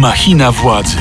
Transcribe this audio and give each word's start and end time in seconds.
Machina 0.00 0.52
władzy. 0.52 0.96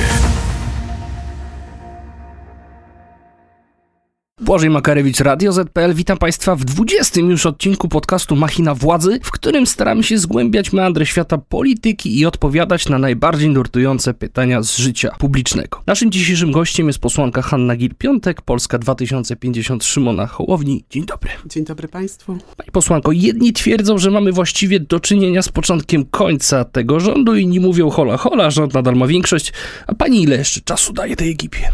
Błażej 4.49 4.70
Makarewicz, 4.70 5.20
Radio 5.20 5.51
ZPL. 5.51 5.93
Witam 5.93 6.17
Państwa 6.17 6.55
w 6.55 6.65
20 6.65 7.21
już 7.21 7.46
odcinku 7.46 7.88
podcastu 7.88 8.36
Machina 8.36 8.75
Władzy, 8.75 9.20
w 9.23 9.31
którym 9.31 9.68
staramy 9.68 10.04
się 10.04 10.18
zgłębiać 10.18 10.73
meandry 10.73 11.05
świata 11.05 11.38
polityki 11.38 12.20
i 12.20 12.25
odpowiadać 12.25 12.89
na 12.89 12.97
najbardziej 12.97 13.50
nurtujące 13.50 14.14
pytania 14.14 14.64
z 14.64 14.77
życia 14.77 15.11
publicznego. 15.20 15.82
Naszym 15.88 16.11
dzisiejszym 16.11 16.51
gościem 16.51 16.88
jest 16.88 17.00
posłanka 17.00 17.41
Hanna 17.41 17.75
Gil-Piątek, 17.75 18.41
Polska 18.41 18.79
2050 18.79 19.83
Szymona 19.83 20.27
Hołowni. 20.27 20.84
Dzień 20.89 21.05
dobry. 21.05 21.29
Dzień 21.45 21.66
dobry 21.66 21.88
Państwu. 21.88 22.38
Pani 22.57 22.71
posłanko, 22.71 23.11
jedni 23.11 23.54
twierdzą, 23.54 23.97
że 23.97 24.11
mamy 24.11 24.31
właściwie 24.31 24.79
do 24.79 25.00
czynienia 25.00 25.41
z 25.41 25.50
początkiem 25.50 26.05
końca 26.05 26.66
tego 26.66 27.00
rządu, 27.00 27.36
inni 27.36 27.60
mówią 27.60 27.89
hola 27.89 28.18
hola, 28.18 28.52
rząd 28.52 28.74
nadal 28.74 28.96
ma 28.96 29.07
większość, 29.07 29.54
a 29.88 29.96
pani 29.96 30.24
ile 30.24 30.38
jeszcze 30.38 30.61
czasu 30.61 30.93
daje 30.93 31.16
tej 31.16 31.32
ekipie? 31.32 31.71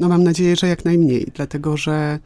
No 0.00 0.08
mam 0.08 0.24
nadzieję, 0.24 0.56
że 0.56 0.68
jak 0.68 0.84
najmniej, 0.84 1.26
dlatego 1.34 1.76
że 1.76 2.18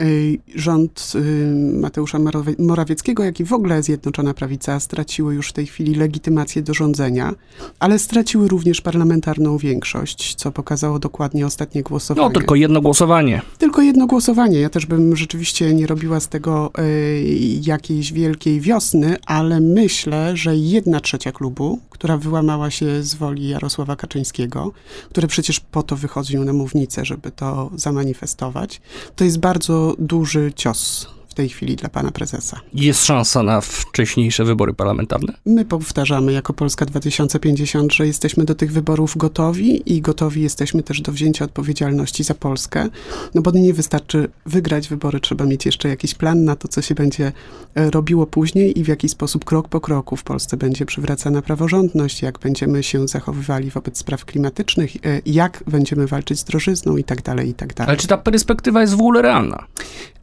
y, 0.00 0.38
rząd 0.54 1.12
y, 1.14 1.54
Mateusza 1.80 2.18
Morawieckiego, 2.58 3.24
jak 3.24 3.40
i 3.40 3.44
w 3.44 3.52
ogóle 3.52 3.82
Zjednoczona 3.82 4.34
Prawica 4.34 4.80
straciły 4.80 5.34
już 5.34 5.48
w 5.48 5.52
tej 5.52 5.66
chwili 5.66 5.94
legitymację 5.94 6.62
do 6.62 6.74
rządzenia, 6.74 7.34
ale 7.78 7.98
straciły 7.98 8.48
również 8.48 8.80
parlamentarną 8.80 9.58
większość, 9.58 10.34
co 10.34 10.52
pokazało 10.52 10.98
dokładnie 10.98 11.46
ostatnie 11.46 11.82
głosowanie. 11.82 12.28
No, 12.28 12.34
tylko 12.34 12.54
jedno 12.54 12.80
głosowanie. 12.80 13.42
Tylko 13.58 13.82
jedno 13.82 14.06
głosowanie. 14.06 14.60
Ja 14.60 14.70
też 14.70 14.86
bym 14.86 15.16
rzeczywiście 15.16 15.74
nie 15.74 15.86
robiła 15.86 16.20
z 16.20 16.28
tego 16.28 16.70
y, 16.78 17.24
jakiejś 17.62 18.12
wielkiej 18.12 18.60
wiosny, 18.60 19.16
ale 19.26 19.60
myślę, 19.60 20.36
że 20.36 20.56
jedna 20.56 21.00
trzecia 21.00 21.32
klubu, 21.32 21.78
która 22.02 22.16
wyłamała 22.18 22.70
się 22.70 23.02
z 23.02 23.14
woli 23.14 23.48
Jarosława 23.48 23.96
Kaczyńskiego, 23.96 24.72
który 25.10 25.26
przecież 25.28 25.60
po 25.60 25.82
to 25.82 25.96
wychodził 25.96 26.44
na 26.44 26.52
mównicę, 26.52 27.04
żeby 27.04 27.30
to 27.30 27.70
zamanifestować, 27.74 28.80
to 29.16 29.24
jest 29.24 29.38
bardzo 29.38 29.94
duży 29.98 30.52
cios 30.56 31.08
w 31.32 31.34
tej 31.34 31.48
chwili 31.48 31.76
dla 31.76 31.88
pana 31.88 32.10
prezesa. 32.10 32.60
Jest 32.74 33.04
szansa 33.04 33.42
na 33.42 33.60
wcześniejsze 33.60 34.44
wybory 34.44 34.74
parlamentarne? 34.74 35.32
My 35.46 35.64
powtarzamy 35.64 36.32
jako 36.32 36.52
Polska 36.52 36.86
2050, 36.86 37.92
że 37.92 38.06
jesteśmy 38.06 38.44
do 38.44 38.54
tych 38.54 38.72
wyborów 38.72 39.16
gotowi 39.16 39.92
i 39.94 40.00
gotowi 40.00 40.42
jesteśmy 40.42 40.82
też 40.82 41.00
do 41.00 41.12
wzięcia 41.12 41.44
odpowiedzialności 41.44 42.24
za 42.24 42.34
Polskę, 42.34 42.88
no 43.34 43.42
bo 43.42 43.50
nie 43.50 43.74
wystarczy 43.74 44.28
wygrać 44.46 44.88
wybory, 44.88 45.20
trzeba 45.20 45.44
mieć 45.44 45.66
jeszcze 45.66 45.88
jakiś 45.88 46.14
plan 46.14 46.44
na 46.44 46.56
to, 46.56 46.68
co 46.68 46.82
się 46.82 46.94
będzie 46.94 47.32
e, 47.74 47.90
robiło 47.90 48.26
później 48.26 48.78
i 48.78 48.84
w 48.84 48.88
jaki 48.88 49.08
sposób 49.08 49.44
krok 49.44 49.68
po 49.68 49.80
kroku 49.80 50.16
w 50.16 50.22
Polsce 50.24 50.56
będzie 50.56 50.86
przywracana 50.86 51.42
praworządność, 51.42 52.22
jak 52.22 52.38
będziemy 52.38 52.82
się 52.82 53.08
zachowywali 53.08 53.70
wobec 53.70 53.98
spraw 53.98 54.24
klimatycznych, 54.24 54.96
e, 54.96 55.20
jak 55.26 55.64
będziemy 55.66 56.06
walczyć 56.06 56.38
z 56.38 56.44
drożyzną 56.44 56.96
i 56.96 57.04
tak 57.04 57.22
dalej, 57.22 57.48
i 57.48 57.54
tak 57.54 57.74
dalej. 57.74 57.88
Ale 57.88 57.96
czy 57.96 58.06
ta 58.06 58.18
perspektywa 58.18 58.80
jest 58.80 58.94
w 58.94 59.00
ogóle 59.00 59.22
realna? 59.22 59.66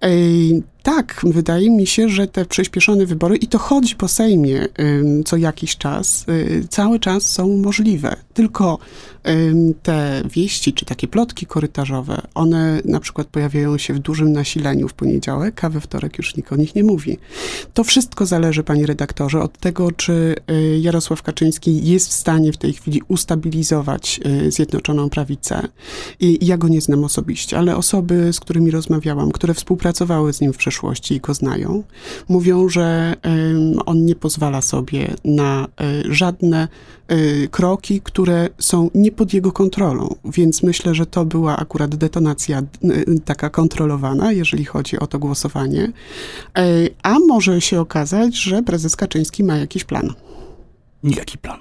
Ej, 0.02 0.63
tak, 0.83 1.22
wydaje 1.23 1.69
mi 1.69 1.88
się, 1.88 2.09
że 2.09 2.27
te 2.27 2.45
przyspieszone 2.45 3.05
wybory, 3.05 3.35
i 3.35 3.47
to 3.47 3.58
chodzi 3.58 3.95
po 3.95 4.08
Sejmie 4.08 4.67
co 5.25 5.38
jakiś 5.38 5.77
czas, 5.77 6.25
y, 6.30 6.67
cały 6.69 6.99
czas 6.99 7.31
są 7.31 7.58
możliwe. 7.58 8.16
Tylko 8.33 8.80
te 9.83 10.21
wieści, 10.25 10.73
czy 10.73 10.86
takie 10.86 11.08
plotki 11.08 11.45
korytarzowe, 11.45 12.21
one 12.36 12.81
na 12.86 12.99
przykład 12.99 13.27
pojawiają 13.27 13.77
się 13.77 13.94
w 13.94 13.99
dużym 13.99 14.33
nasileniu 14.33 14.88
w 14.88 14.94
poniedziałek, 14.94 15.63
a 15.63 15.69
we 15.69 15.81
wtorek 15.81 16.17
już 16.17 16.36
nikt 16.36 16.53
o 16.53 16.55
nich 16.55 16.75
nie 16.75 16.83
mówi. 16.83 17.17
To 17.73 17.83
wszystko 17.83 18.25
zależy, 18.25 18.64
panie 18.64 18.86
redaktorze, 18.86 19.41
od 19.41 19.58
tego, 19.58 19.91
czy 19.91 20.36
y, 20.52 20.80
Jarosław 20.81 21.23
Kaczyński 21.23 21.88
jest 21.88 22.09
w 22.09 22.14
stanie 22.14 22.53
w 22.53 22.58
tej 22.58 22.73
chwili 22.73 23.02
ustabilizować 23.08 24.19
y, 24.47 24.52
Zjednoczoną 24.52 25.09
Prawicę. 25.09 25.67
I 26.19 26.45
ja 26.45 26.58
go 26.58 26.67
nie 26.67 26.81
znam 26.81 27.03
osobiście, 27.03 27.58
ale 27.58 27.75
osoby, 27.75 28.33
z 28.33 28.39
którymi 28.39 28.71
rozmawiałam, 28.71 29.32
które 29.32 29.53
współpracowały 29.53 30.33
z 30.33 30.42
nim 30.42 30.53
w 30.53 30.58
przeszłości 30.69 31.15
i 31.15 31.19
go 31.19 31.33
znają, 31.33 31.83
mówią, 32.30 32.69
że 32.69 33.15
on 33.85 34.05
nie 34.05 34.15
pozwala 34.15 34.61
sobie 34.61 35.13
na 35.25 35.67
y, 36.07 36.13
żadne 36.13 36.67
kroki, 37.52 38.02
które 38.02 38.49
są 38.59 38.89
nie 38.95 39.11
pod 39.11 39.33
jego 39.33 39.52
kontrolą, 39.52 40.15
więc 40.25 40.63
myślę, 40.63 40.95
że 40.95 41.05
to 41.05 41.25
była 41.25 41.58
akurat 41.58 41.95
detonacja 41.95 42.61
y, 42.83 43.19
taka 43.25 43.49
kontrolowana, 43.49 44.31
jeżeli 44.31 44.65
chodzi 44.65 44.99
o 44.99 45.08
to 45.08 45.19
głosowanie. 45.19 45.91
E, 46.58 46.63
a 47.03 47.19
może 47.19 47.61
się 47.61 47.81
okazać, 47.81 48.35
że 48.35 48.63
prezes 48.63 48.95
Kaczyński 48.95 49.43
ma 49.43 49.58
jakiś 49.58 49.83
plan. 49.83 50.13
Jaki 51.03 51.37
plan? 51.37 51.59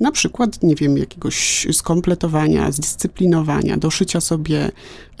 Na 0.00 0.12
przykład, 0.12 0.62
nie 0.62 0.74
wiem, 0.74 0.98
jakiegoś 0.98 1.66
skompletowania, 1.72 2.72
zdyscyplinowania, 2.72 3.76
doszycia 3.76 4.20
sobie 4.20 4.70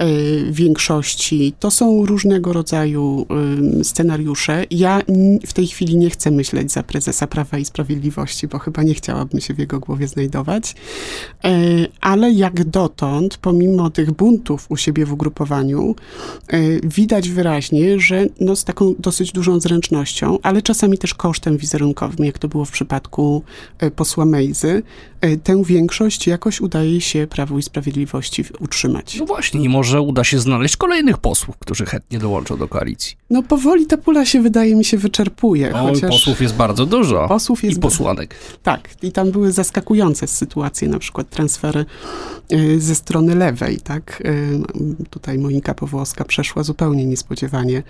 E, 0.00 0.52
większości. 0.52 1.52
To 1.58 1.70
są 1.70 2.06
różnego 2.06 2.52
rodzaju 2.52 3.26
scenariusze. 3.82 4.64
Ja 4.70 5.02
w 5.46 5.52
tej 5.52 5.66
chwili 5.66 5.96
nie 5.96 6.10
chcę 6.10 6.30
myśleć 6.30 6.72
za 6.72 6.82
prezesa 6.82 7.26
Prawa 7.26 7.58
i 7.58 7.64
Sprawiedliwości, 7.64 8.48
bo 8.48 8.58
chyba 8.58 8.82
nie 8.82 8.94
chciałabym 8.94 9.40
się 9.40 9.54
w 9.54 9.58
jego 9.58 9.80
głowie 9.80 10.08
znajdować. 10.08 10.74
E, 11.44 11.50
ale 12.00 12.30
jak 12.30 12.64
dotąd, 12.64 13.36
pomimo 13.36 13.90
tych 13.90 14.10
buntów 14.12 14.66
u 14.68 14.76
siebie 14.76 15.06
w 15.06 15.12
ugrupowaniu, 15.12 15.94
e, 16.48 16.58
widać 16.82 17.28
wyraźnie, 17.28 18.00
że 18.00 18.26
no 18.40 18.56
z 18.56 18.64
taką 18.64 18.94
dosyć 18.98 19.32
dużą 19.32 19.60
zręcznością, 19.60 20.38
ale 20.42 20.62
czasami 20.62 20.98
też 20.98 21.14
kosztem 21.14 21.56
wizerunkowym, 21.56 22.26
jak 22.26 22.38
to 22.38 22.48
było 22.48 22.64
w 22.64 22.70
przypadku 22.70 23.42
posła 23.96 24.24
Mejzy, 24.24 24.69
tę 25.44 25.62
większość 25.64 26.26
jakoś 26.26 26.60
udaje 26.60 27.00
się 27.00 27.26
Prawu 27.26 27.58
i 27.58 27.62
Sprawiedliwości 27.62 28.44
utrzymać. 28.60 29.16
No 29.18 29.26
właśnie, 29.26 29.60
nie 29.60 29.68
może 29.68 30.00
uda 30.00 30.24
się 30.24 30.38
znaleźć 30.38 30.76
kolejnych 30.76 31.18
posłów, 31.18 31.58
którzy 31.58 31.86
chętnie 31.86 32.18
dołączą 32.18 32.56
do 32.56 32.68
koalicji. 32.68 33.16
No 33.30 33.42
powoli 33.42 33.86
ta 33.86 33.96
pula 33.96 34.24
się 34.24 34.42
wydaje 34.42 34.76
mi 34.76 34.84
się 34.84 34.98
wyczerpuje. 34.98 35.70
No 35.72 35.78
chociaż 35.78 36.10
posłów 36.10 36.40
jest 36.40 36.54
bardzo 36.54 36.86
dużo. 36.86 37.28
Posłów 37.28 37.64
jest 37.64 37.78
I 37.78 37.80
posłanek. 37.80 38.34
Tak, 38.62 38.88
i 39.02 39.12
tam 39.12 39.30
były 39.30 39.52
zaskakujące 39.52 40.26
sytuacje, 40.26 40.88
na 40.88 40.98
przykład 40.98 41.30
transfery 41.30 41.84
y, 42.52 42.80
ze 42.80 42.94
strony 42.94 43.34
lewej, 43.34 43.80
tak. 43.80 44.22
Y, 44.26 45.06
tutaj 45.10 45.38
Monika 45.38 45.74
Powłoska 45.74 46.24
przeszła 46.24 46.62
zupełnie 46.62 47.06
niespodziewanie 47.06 47.82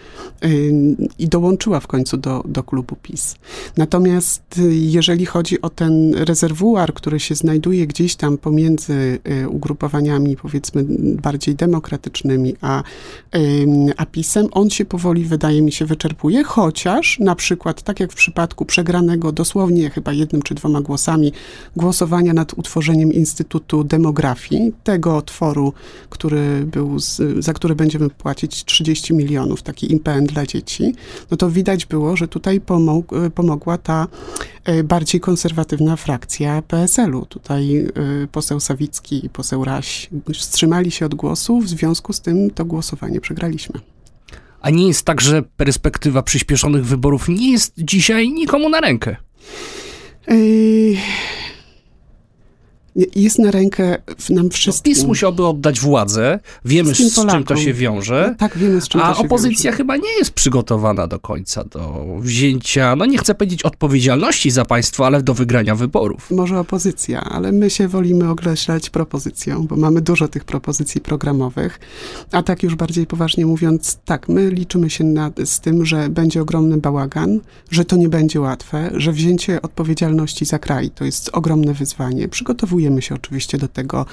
i 1.18 1.28
dołączyła 1.28 1.80
w 1.80 1.86
końcu 1.86 2.16
do, 2.16 2.42
do 2.48 2.62
klubu 2.62 2.96
PiS. 3.02 3.36
Natomiast 3.76 4.60
jeżeli 4.70 5.26
chodzi 5.26 5.60
o 5.62 5.70
ten 5.70 6.14
rezerwuar, 6.14 6.69
który 6.94 7.20
się 7.20 7.34
znajduje 7.34 7.86
gdzieś 7.86 8.16
tam 8.16 8.38
pomiędzy 8.38 9.18
ugrupowaniami, 9.48 10.36
powiedzmy, 10.36 10.84
bardziej 11.22 11.54
demokratycznymi, 11.54 12.56
a, 12.60 12.82
a 13.96 14.06
PiSem, 14.06 14.48
on 14.52 14.70
się 14.70 14.84
powoli, 14.84 15.24
wydaje 15.24 15.62
mi 15.62 15.72
się, 15.72 15.86
wyczerpuje, 15.86 16.44
chociaż 16.44 17.18
na 17.18 17.34
przykład, 17.34 17.82
tak 17.82 18.00
jak 18.00 18.12
w 18.12 18.14
przypadku 18.14 18.64
przegranego 18.64 19.32
dosłownie 19.32 19.90
chyba 19.90 20.12
jednym 20.12 20.42
czy 20.42 20.54
dwoma 20.54 20.80
głosami 20.80 21.32
głosowania 21.76 22.32
nad 22.32 22.54
utworzeniem 22.58 23.12
Instytutu 23.12 23.84
Demografii, 23.84 24.72
tego 24.84 25.16
otworu, 25.16 25.72
który 26.10 26.66
był, 26.66 26.98
z, 26.98 27.44
za 27.44 27.52
który 27.52 27.74
będziemy 27.74 28.10
płacić 28.10 28.64
30 28.64 29.14
milionów, 29.14 29.62
taki 29.62 29.94
IPN 29.94 30.26
dla 30.26 30.46
dzieci, 30.46 30.94
no 31.30 31.36
to 31.36 31.50
widać 31.50 31.86
było, 31.86 32.16
że 32.16 32.28
tutaj 32.28 32.60
pomog, 32.60 33.10
pomogła 33.34 33.78
ta 33.78 34.06
e, 34.59 34.59
bardziej 34.84 35.20
konserwatywna 35.20 35.96
frakcja 35.96 36.62
PSL-u. 36.62 37.26
Tutaj 37.26 37.76
e, 37.76 37.90
poseł 38.32 38.60
Sawicki 38.60 39.26
i 39.26 39.28
poseł 39.28 39.64
Raś 39.64 40.08
wstrzymali 40.34 40.90
się 40.90 41.06
od 41.06 41.14
głosu, 41.14 41.60
w 41.60 41.68
związku 41.68 42.12
z 42.12 42.20
tym 42.20 42.50
to 42.50 42.64
głosowanie 42.64 43.20
przegraliśmy. 43.20 43.80
A 44.60 44.70
nie 44.70 44.88
jest 44.88 45.04
tak, 45.04 45.20
że 45.20 45.42
perspektywa 45.42 46.22
przyspieszonych 46.22 46.86
wyborów 46.86 47.28
nie 47.28 47.52
jest 47.52 47.72
dzisiaj 47.78 48.28
nikomu 48.28 48.68
na 48.68 48.80
rękę? 48.80 49.16
Jest 53.16 53.38
na 53.38 53.50
rękę 53.50 53.96
nam 54.30 54.50
wszystkim. 54.50 54.94
PiS 54.94 55.04
musiałby 55.04 55.46
oddać 55.46 55.80
władzę, 55.80 56.38
wiemy 56.64 56.94
z, 56.94 57.14
czym 57.30 57.44
to 57.44 57.56
się 57.56 57.72
wiąże, 57.72 58.28
no, 58.30 58.36
tak, 58.38 58.58
wiemy 58.58 58.80
z 58.80 58.88
czym 58.88 59.00
a 59.00 59.08
to 59.08 59.20
się 59.20 59.26
opozycja 59.26 59.70
wiąże. 59.70 59.76
chyba 59.76 59.96
nie 59.96 60.12
jest 60.18 60.30
przygotowana 60.30 61.06
do 61.06 61.18
końca 61.18 61.64
do 61.64 62.04
wzięcia, 62.20 62.96
no 62.96 63.06
nie 63.06 63.18
chcę 63.18 63.34
powiedzieć 63.34 63.62
odpowiedzialności 63.62 64.50
za 64.50 64.64
państwo, 64.64 65.06
ale 65.06 65.22
do 65.22 65.34
wygrania 65.34 65.74
wyborów. 65.74 66.30
Może 66.30 66.58
opozycja, 66.58 67.20
ale 67.20 67.52
my 67.52 67.70
się 67.70 67.88
wolimy 67.88 68.30
określać 68.30 68.90
propozycją, 68.90 69.66
bo 69.66 69.76
mamy 69.76 70.00
dużo 70.00 70.28
tych 70.28 70.44
propozycji 70.44 71.00
programowych, 71.00 71.80
a 72.32 72.42
tak 72.42 72.62
już 72.62 72.74
bardziej 72.74 73.06
poważnie 73.06 73.46
mówiąc, 73.46 73.98
tak, 74.04 74.28
my 74.28 74.50
liczymy 74.50 74.90
się 74.90 75.00
z 75.44 75.60
tym, 75.60 75.86
że 75.86 76.08
będzie 76.08 76.42
ogromny 76.42 76.76
bałagan, 76.76 77.40
że 77.70 77.84
to 77.84 77.96
nie 77.96 78.08
będzie 78.08 78.40
łatwe, 78.40 78.90
że 78.94 79.12
wzięcie 79.12 79.62
odpowiedzialności 79.62 80.44
za 80.44 80.58
kraj 80.58 80.90
to 80.90 81.04
jest 81.04 81.30
ogromne 81.32 81.74
wyzwanie. 81.74 82.28
Przygotowujemy 82.28 82.79
Przygotowujemy 82.80 83.02
się 83.02 83.14
oczywiście 83.14 83.58
do 83.58 83.68
tego 83.68 84.06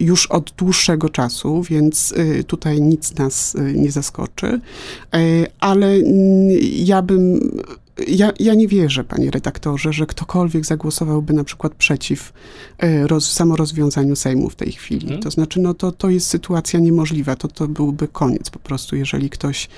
już 0.00 0.26
od 0.26 0.50
dłuższego 0.58 1.08
czasu, 1.08 1.62
więc 1.62 2.12
y, 2.12 2.44
tutaj 2.44 2.80
nic 2.80 3.14
nas 3.14 3.54
y, 3.54 3.72
nie 3.76 3.92
zaskoczy, 3.92 4.60
e, 5.14 5.46
ale 5.60 5.98
ja 6.72 7.02
bym 7.02 7.40
ja, 8.08 8.32
ja 8.40 8.54
nie 8.54 8.68
wierzę, 8.68 9.04
panie 9.04 9.30
redaktorze, 9.30 9.92
że 9.92 10.06
ktokolwiek 10.06 10.66
zagłosowałby 10.66 11.32
na 11.32 11.44
przykład 11.44 11.74
przeciw 11.74 12.32
e, 12.78 13.06
roz, 13.06 13.32
samorozwiązaniu 13.32 14.16
Sejmu 14.16 14.50
w 14.50 14.54
tej 14.54 14.72
chwili. 14.72 15.06
Hmm. 15.06 15.22
To 15.22 15.30
znaczy, 15.30 15.60
no 15.60 15.74
to, 15.74 15.92
to 15.92 16.10
jest 16.10 16.26
sytuacja 16.26 16.80
niemożliwa. 16.80 17.36
To, 17.36 17.48
to 17.48 17.68
byłby 17.68 18.08
koniec 18.08 18.50
po 18.50 18.58
prostu, 18.58 18.96
jeżeli 18.96 19.30
ktoś 19.30 19.68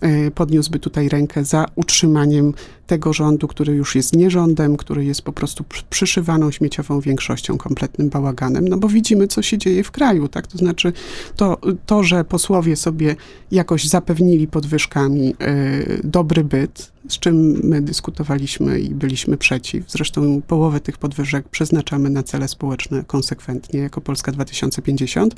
e, 0.00 0.30
podniósłby 0.30 0.78
tutaj 0.78 1.08
rękę 1.08 1.44
za 1.44 1.66
utrzymaniem 1.74 2.54
tego 2.86 3.12
rządu, 3.12 3.48
który 3.48 3.74
już 3.74 3.94
jest 3.94 4.16
nierządem, 4.16 4.76
który 4.76 5.04
jest 5.04 5.22
po 5.22 5.32
prostu 5.32 5.64
przyszywaną 5.90 6.50
śmieciową 6.50 7.00
większością, 7.00 7.58
kompletnym 7.58 8.08
bałaganem, 8.08 8.68
no 8.68 8.76
bo 8.76 8.88
widzimy, 8.88 9.26
co 9.26 9.42
się 9.42 9.58
dzieje 9.58 9.84
w 9.84 9.90
kraju, 9.90 10.28
tak? 10.28 10.46
To 10.46 10.58
znaczy, 10.58 10.92
to, 11.36 11.58
to 11.86 12.02
że 12.02 12.24
posłowie 12.24 12.76
sobie 12.76 13.16
jakoś 13.50 13.88
zapewnili 13.88 14.46
podwyżkami 14.46 15.34
y, 15.42 16.00
dobry 16.04 16.44
byt, 16.44 16.94
z 17.08 17.18
czym 17.18 17.60
my 17.64 17.82
dyskutowaliśmy 17.82 18.80
i 18.80 18.94
byliśmy 18.94 19.36
przeciw. 19.36 19.90
Zresztą 19.90 20.42
połowę 20.42 20.80
tych 20.80 20.98
podwyżek 20.98 21.48
przeznaczamy 21.48 22.10
na 22.10 22.22
cele 22.22 22.48
społeczne 22.48 23.04
konsekwentnie 23.06 23.80
jako 23.80 24.00
Polska 24.00 24.32
2050. 24.32 25.34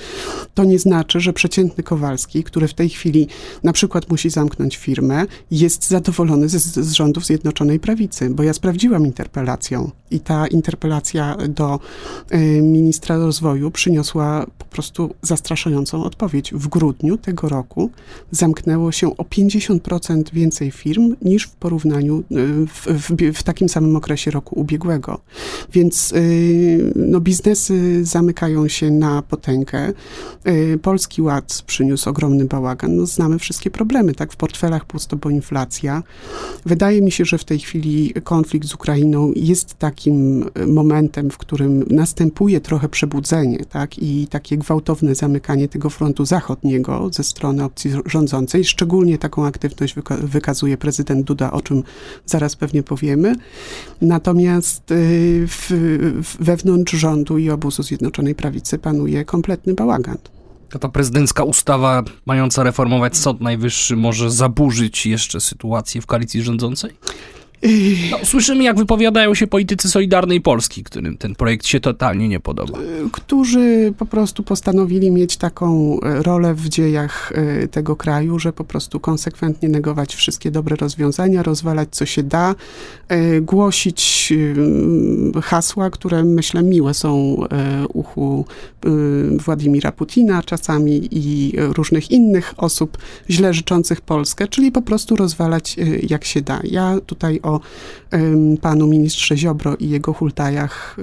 To 0.54 0.64
nie 0.64 0.78
znaczy, 0.78 1.20
że 1.20 1.32
przeciętny 1.32 1.84
Kowalski, 1.84 2.44
który 2.44 2.68
w 2.68 2.74
tej 2.74 2.88
chwili 2.88 3.28
na 3.62 3.72
przykład 3.72 4.10
musi 4.10 4.30
zamknąć 4.30 4.76
firmę, 4.76 5.26
jest 5.50 5.88
zadowolony 5.88 6.48
z, 6.48 6.54
z 6.62 6.92
rządów 6.92 7.26
Zjednoczonej 7.36 7.80
Prawicy, 7.80 8.30
bo 8.30 8.42
ja 8.42 8.52
sprawdziłam 8.52 9.06
interpelacją 9.06 9.90
i 10.10 10.20
ta 10.20 10.46
interpelacja 10.46 11.36
do 11.48 11.80
y, 12.34 12.62
ministra 12.62 13.16
rozwoju 13.16 13.70
przyniosła 13.70 14.46
po 14.58 14.64
prostu 14.64 15.14
zastraszającą 15.22 16.04
odpowiedź. 16.04 16.52
W 16.54 16.68
grudniu 16.68 17.18
tego 17.18 17.48
roku 17.48 17.90
zamknęło 18.30 18.92
się 18.92 19.16
o 19.16 19.22
50% 19.22 20.22
więcej 20.32 20.70
firm 20.70 21.16
niż 21.22 21.44
w 21.44 21.50
porównaniu 21.50 22.18
y, 22.18 22.66
w, 22.66 22.86
w, 22.86 23.38
w, 23.38 23.42
takim 23.42 23.68
samym 23.68 23.96
okresie 23.96 24.30
roku 24.30 24.60
ubiegłego. 24.60 25.20
Więc 25.72 26.12
y, 26.12 26.92
no, 26.96 27.20
biznesy 27.20 28.04
zamykają 28.04 28.68
się 28.68 28.90
na 28.90 29.22
potęgę. 29.22 29.92
Polski 30.82 31.22
Ład 31.22 31.62
przyniósł 31.66 32.10
ogromny 32.10 32.44
bałagan. 32.44 32.96
No, 32.96 33.06
znamy 33.06 33.38
wszystkie 33.38 33.70
problemy, 33.70 34.14
tak? 34.14 34.32
W 34.32 34.36
portfelach 34.36 34.84
pusto, 34.84 35.16
bo 35.16 35.30
inflacja. 35.30 36.02
Wydaje 36.66 37.02
mi 37.02 37.10
się, 37.12 37.24
że 37.26 37.38
w 37.38 37.44
tej 37.44 37.58
chwili 37.58 38.14
konflikt 38.24 38.68
z 38.68 38.74
Ukrainą 38.74 39.32
jest 39.36 39.74
takim 39.74 40.44
momentem, 40.66 41.30
w 41.30 41.38
którym 41.38 41.84
następuje 41.90 42.60
trochę 42.60 42.88
przebudzenie, 42.88 43.64
tak? 43.64 43.98
I 43.98 44.26
takie 44.26 44.56
gwałtowne 44.56 45.14
zamykanie 45.14 45.68
tego 45.68 45.90
frontu 45.90 46.24
zachodniego 46.24 47.10
ze 47.12 47.24
strony 47.24 47.64
opcji 47.64 47.90
rządzącej. 48.06 48.64
Szczególnie 48.64 49.18
taką 49.18 49.46
aktywność 49.46 49.94
wyka 49.94 50.16
wykazuje 50.16 50.76
prezydent 50.76 51.26
Duda 51.26 51.52
o 51.52 51.60
czym 51.60 51.82
zaraz 52.26 52.56
pewnie 52.56 52.82
powiemy. 52.82 53.34
Natomiast 54.00 54.90
y, 54.90 55.46
w, 55.48 56.36
wewnątrz 56.40 56.92
rządu 56.92 57.38
i 57.38 57.50
obozu 57.50 57.82
Zjednoczonej 57.82 58.34
Prawicy 58.34 58.78
panuje 58.78 59.24
kompletny 59.24 59.74
bałagan. 59.74 60.18
Ta 60.80 60.88
prezydencka 60.88 61.44
ustawa 61.44 62.02
mająca 62.26 62.62
reformować 62.62 63.16
Sąd 63.16 63.40
Najwyższy 63.40 63.96
może 63.96 64.30
zaburzyć 64.30 65.06
jeszcze 65.06 65.40
sytuację 65.40 66.00
w 66.00 66.06
koalicji 66.06 66.42
rządzącej? 66.42 66.90
No, 68.10 68.18
słyszymy, 68.24 68.64
jak 68.64 68.76
wypowiadają 68.76 69.34
się 69.34 69.46
politycy 69.46 69.88
Solidarnej 69.88 70.40
Polski, 70.40 70.84
którym 70.84 71.16
ten 71.16 71.34
projekt 71.34 71.66
się 71.66 71.80
totalnie 71.80 72.28
nie 72.28 72.40
podoba. 72.40 72.78
Którzy 73.12 73.94
po 73.98 74.06
prostu 74.06 74.42
postanowili 74.42 75.10
mieć 75.10 75.36
taką 75.36 76.00
e, 76.00 76.22
rolę 76.22 76.54
w 76.54 76.68
dziejach 76.68 77.32
e, 77.34 77.68
tego 77.68 77.96
kraju, 77.96 78.38
że 78.38 78.52
po 78.52 78.64
prostu 78.64 79.00
konsekwentnie 79.00 79.68
negować 79.68 80.14
wszystkie 80.14 80.50
dobre 80.50 80.76
rozwiązania, 80.76 81.42
rozwalać 81.42 81.88
co 81.90 82.06
się 82.06 82.22
da, 82.22 82.54
e, 83.08 83.40
głosić 83.40 84.32
hasła, 85.42 85.90
które 85.90 86.24
myślę 86.24 86.62
miłe 86.62 86.94
są 86.94 87.36
uchu 87.92 88.44
Władimira 89.38 89.92
Putina 89.92 90.42
czasami 90.42 91.08
i 91.10 91.52
różnych 91.58 92.10
innych 92.10 92.54
osób 92.56 92.98
źle 93.30 93.54
życzących 93.54 94.00
Polskę, 94.00 94.48
czyli 94.48 94.72
po 94.72 94.82
prostu 94.82 95.16
rozwalać 95.16 95.76
jak 96.08 96.24
się 96.24 96.40
da. 96.40 96.60
Ja 96.64 96.98
tutaj 97.06 97.40
o 97.42 97.55
panu 98.60 98.86
ministrze 98.86 99.36
Ziobro 99.36 99.74
i 99.74 99.90
jego 99.90 100.12
hultajach 100.12 100.96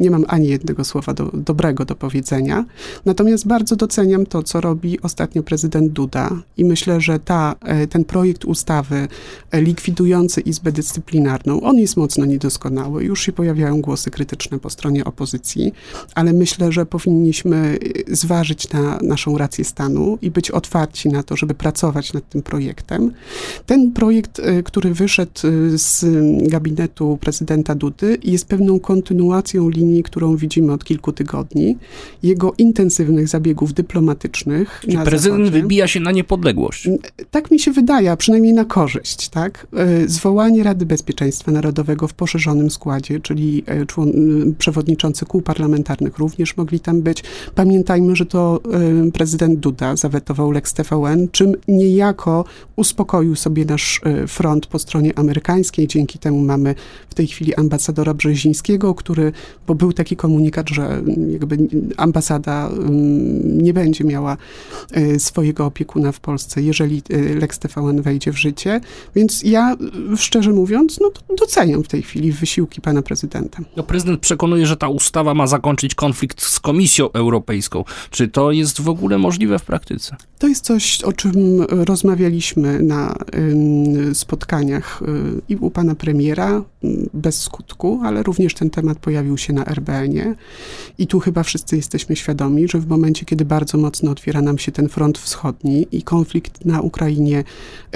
nie 0.00 0.10
mam 0.10 0.24
ani 0.28 0.48
jednego 0.48 0.84
słowa 0.84 1.14
do, 1.14 1.30
dobrego 1.34 1.84
do 1.84 1.94
powiedzenia. 1.94 2.64
Natomiast 3.04 3.46
bardzo 3.46 3.76
doceniam 3.76 4.26
to, 4.26 4.42
co 4.42 4.60
robi 4.60 5.00
ostatnio 5.00 5.42
prezydent 5.42 5.92
Duda 5.92 6.30
i 6.56 6.64
myślę, 6.64 7.00
że 7.00 7.18
ta, 7.18 7.54
e, 7.60 7.86
ten 7.86 8.04
projekt 8.04 8.44
ustawy 8.44 9.08
e, 9.50 9.62
likwidujący 9.62 10.40
Izbę 10.40 10.72
Dyscyplinarną, 10.72 11.60
on 11.60 11.78
jest 11.78 11.96
mocno 11.96 12.24
niedoskonały. 12.24 13.04
Już 13.04 13.20
się 13.20 13.32
pojawiają 13.32 13.80
głosy 13.80 14.10
krytyczne 14.10 14.58
po 14.58 14.70
stronie 14.70 15.04
opozycji, 15.04 15.72
ale 16.14 16.32
myślę, 16.32 16.72
że 16.72 16.86
powinniśmy 16.86 17.78
e, 18.10 18.16
zważyć 18.16 18.72
na 18.72 18.98
naszą 19.02 19.38
rację 19.38 19.64
stanu 19.64 20.18
i 20.22 20.30
być 20.30 20.50
otwarci 20.50 21.08
na 21.08 21.22
to, 21.22 21.36
żeby 21.36 21.54
pracować 21.54 22.12
nad 22.12 22.28
tym 22.28 22.42
projektem. 22.42 23.12
Ten 23.66 23.92
projekt, 23.92 24.40
który 24.64 24.94
wyszedł 24.94 25.40
z 25.74 26.04
gabinetu 26.48 27.18
prezydenta 27.20 27.74
Dudy, 27.74 28.18
jest 28.22 28.46
pewną 28.46 28.80
kontynuacją 28.80 29.70
linii, 29.74 30.02
którą 30.02 30.36
widzimy 30.36 30.72
od 30.72 30.84
kilku 30.84 31.12
tygodni, 31.12 31.76
jego 32.22 32.52
intensywnych 32.58 33.28
zabiegów 33.28 33.72
dyplomatycznych. 33.72 34.78
Czyli 34.80 34.98
prezydent 34.98 35.44
Zachodzie. 35.44 35.62
wybija 35.62 35.88
się 35.88 36.00
na 36.00 36.12
niepodległość. 36.12 36.88
Tak 37.30 37.50
mi 37.50 37.58
się 37.58 37.70
wydaje, 37.72 38.12
a 38.12 38.16
przynajmniej 38.16 38.52
na 38.52 38.64
korzyść. 38.64 39.28
Tak? 39.28 39.66
E, 39.76 40.08
zwołanie 40.08 40.62
Rady 40.62 40.86
Bezpieczeństwa 40.86 41.52
Narodowego 41.52 42.08
w 42.08 42.14
poszerzonym 42.14 42.70
składzie, 42.70 43.20
czyli 43.20 43.64
e, 43.66 43.86
człon, 43.86 44.12
przewodniczący 44.58 45.26
kół 45.26 45.42
parlamentarnych 45.42 46.18
również 46.18 46.56
mogli 46.56 46.80
tam 46.80 47.02
być. 47.02 47.24
Pamiętajmy, 47.54 48.16
że 48.16 48.26
to 48.26 48.60
e, 49.06 49.10
prezydent 49.10 49.58
Duda 49.58 49.96
zawetował 49.96 50.50
Lex 50.50 50.72
TVN, 50.72 51.28
czym 51.32 51.52
niejako 51.68 52.44
uspokoił 52.76 53.36
sobie 53.36 53.64
nasz 53.64 54.00
front 54.28 54.66
po 54.66 54.78
stronie 54.78 55.18
amerykańskiej. 55.18 55.86
Dzięki 55.86 56.18
temu 56.18 56.40
mamy 56.40 56.74
w 57.10 57.14
tej 57.14 57.26
chwili 57.26 57.54
ambasadora 57.54 58.14
Brzezińskiego, 58.14 58.94
który 58.94 59.32
bo 59.66 59.74
był 59.74 59.92
taki 59.92 60.16
komunikat, 60.16 60.68
że 60.68 61.02
jakby 61.28 61.58
ambasada 61.96 62.68
mm, 62.68 63.62
nie 63.62 63.74
będzie 63.74 64.04
miała 64.04 64.36
e, 64.92 65.20
swojego 65.20 65.66
opiekuna 65.66 66.12
w 66.12 66.20
Polsce, 66.20 66.62
jeżeli 66.62 67.02
e, 67.10 67.34
Lex 67.34 67.58
TVN 67.58 68.02
wejdzie 68.02 68.32
w 68.32 68.38
życie. 68.38 68.80
Więc 69.14 69.42
ja, 69.42 69.76
szczerze 70.16 70.50
mówiąc, 70.50 71.00
no, 71.00 71.10
doceniam 71.38 71.84
w 71.84 71.88
tej 71.88 72.02
chwili 72.02 72.32
wysiłki 72.32 72.80
pana 72.80 73.02
prezydenta. 73.02 73.58
No, 73.76 73.82
prezydent 73.82 74.20
przekonuje, 74.20 74.66
że 74.66 74.76
ta 74.76 74.88
ustawa 74.88 75.34
ma 75.34 75.46
zakończyć 75.46 75.94
konflikt 75.94 76.42
z 76.42 76.60
Komisją 76.60 77.12
Europejską. 77.12 77.84
Czy 78.10 78.28
to 78.28 78.52
jest 78.52 78.80
w 78.80 78.88
ogóle 78.88 79.18
możliwe 79.18 79.58
w 79.58 79.64
praktyce? 79.64 80.16
To 80.38 80.48
jest 80.48 80.64
coś, 80.64 81.02
o 81.02 81.12
czym 81.12 81.62
rozmawialiśmy 81.68 82.82
na 82.82 83.14
spotkaniach 84.14 85.02
y, 85.02 85.42
i 85.48 85.56
u 85.56 85.70
pana 85.70 85.94
premiera, 85.94 86.62
bez 87.14 87.40
skutku, 87.40 88.00
ale 88.04 88.22
również 88.22 88.54
ten 88.54 88.70
temat 88.70 88.98
pojawił 88.98 89.38
się 89.38 89.52
na 89.54 89.64
RBN-ie. 89.64 90.34
I 90.98 91.06
tu 91.06 91.20
chyba 91.20 91.42
wszyscy 91.42 91.76
jesteśmy 91.76 92.16
świadomi, 92.16 92.68
że 92.68 92.78
w 92.78 92.86
momencie, 92.86 93.24
kiedy 93.24 93.44
bardzo 93.44 93.78
mocno 93.78 94.10
otwiera 94.10 94.42
nam 94.42 94.58
się 94.58 94.72
ten 94.72 94.88
front 94.88 95.18
wschodni 95.18 95.86
i 95.92 96.02
konflikt 96.02 96.64
na 96.64 96.80
Ukrainie 96.80 97.44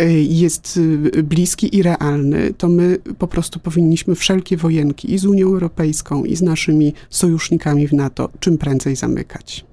y, 0.00 0.12
jest 0.22 0.76
y, 0.76 1.22
bliski 1.22 1.76
i 1.76 1.82
realny, 1.82 2.54
to 2.58 2.68
my 2.68 2.98
po 3.18 3.28
prostu 3.28 3.60
powinniśmy 3.60 4.14
wszelkie 4.14 4.56
wojenki 4.56 5.14
i 5.14 5.18
z 5.18 5.24
Unią 5.24 5.46
Europejską, 5.46 6.24
i 6.24 6.36
z 6.36 6.42
naszymi 6.42 6.92
sojusznikami 7.10 7.88
w 7.88 7.92
NATO 7.92 8.30
czym 8.40 8.58
prędzej 8.58 8.96
zamykać. 8.96 9.67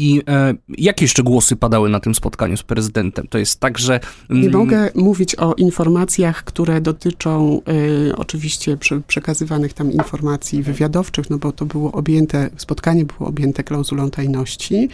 I 0.00 0.22
e, 0.28 0.54
jakie 0.78 1.04
jeszcze 1.04 1.22
głosy 1.22 1.56
padały 1.56 1.88
na 1.88 2.00
tym 2.00 2.14
spotkaniu 2.14 2.56
z 2.56 2.62
prezydentem? 2.62 3.26
To 3.28 3.38
jest 3.38 3.60
tak, 3.60 3.78
że... 3.78 4.00
Mm, 4.30 4.42
Nie 4.42 4.50
mogę 4.50 4.90
mówić 4.94 5.34
o 5.34 5.54
informacjach, 5.54 6.44
które 6.44 6.80
dotyczą 6.80 7.60
y, 8.08 8.16
oczywiście 8.16 8.76
prze, 8.76 9.00
przekazywanych 9.00 9.72
tam 9.72 9.92
informacji 9.92 10.62
wywiadowczych, 10.62 11.30
no 11.30 11.38
bo 11.38 11.52
to 11.52 11.66
było 11.66 11.92
objęte, 11.92 12.50
spotkanie 12.56 13.04
było 13.04 13.28
objęte 13.28 13.64
klauzulą 13.64 14.10
tajności. 14.10 14.88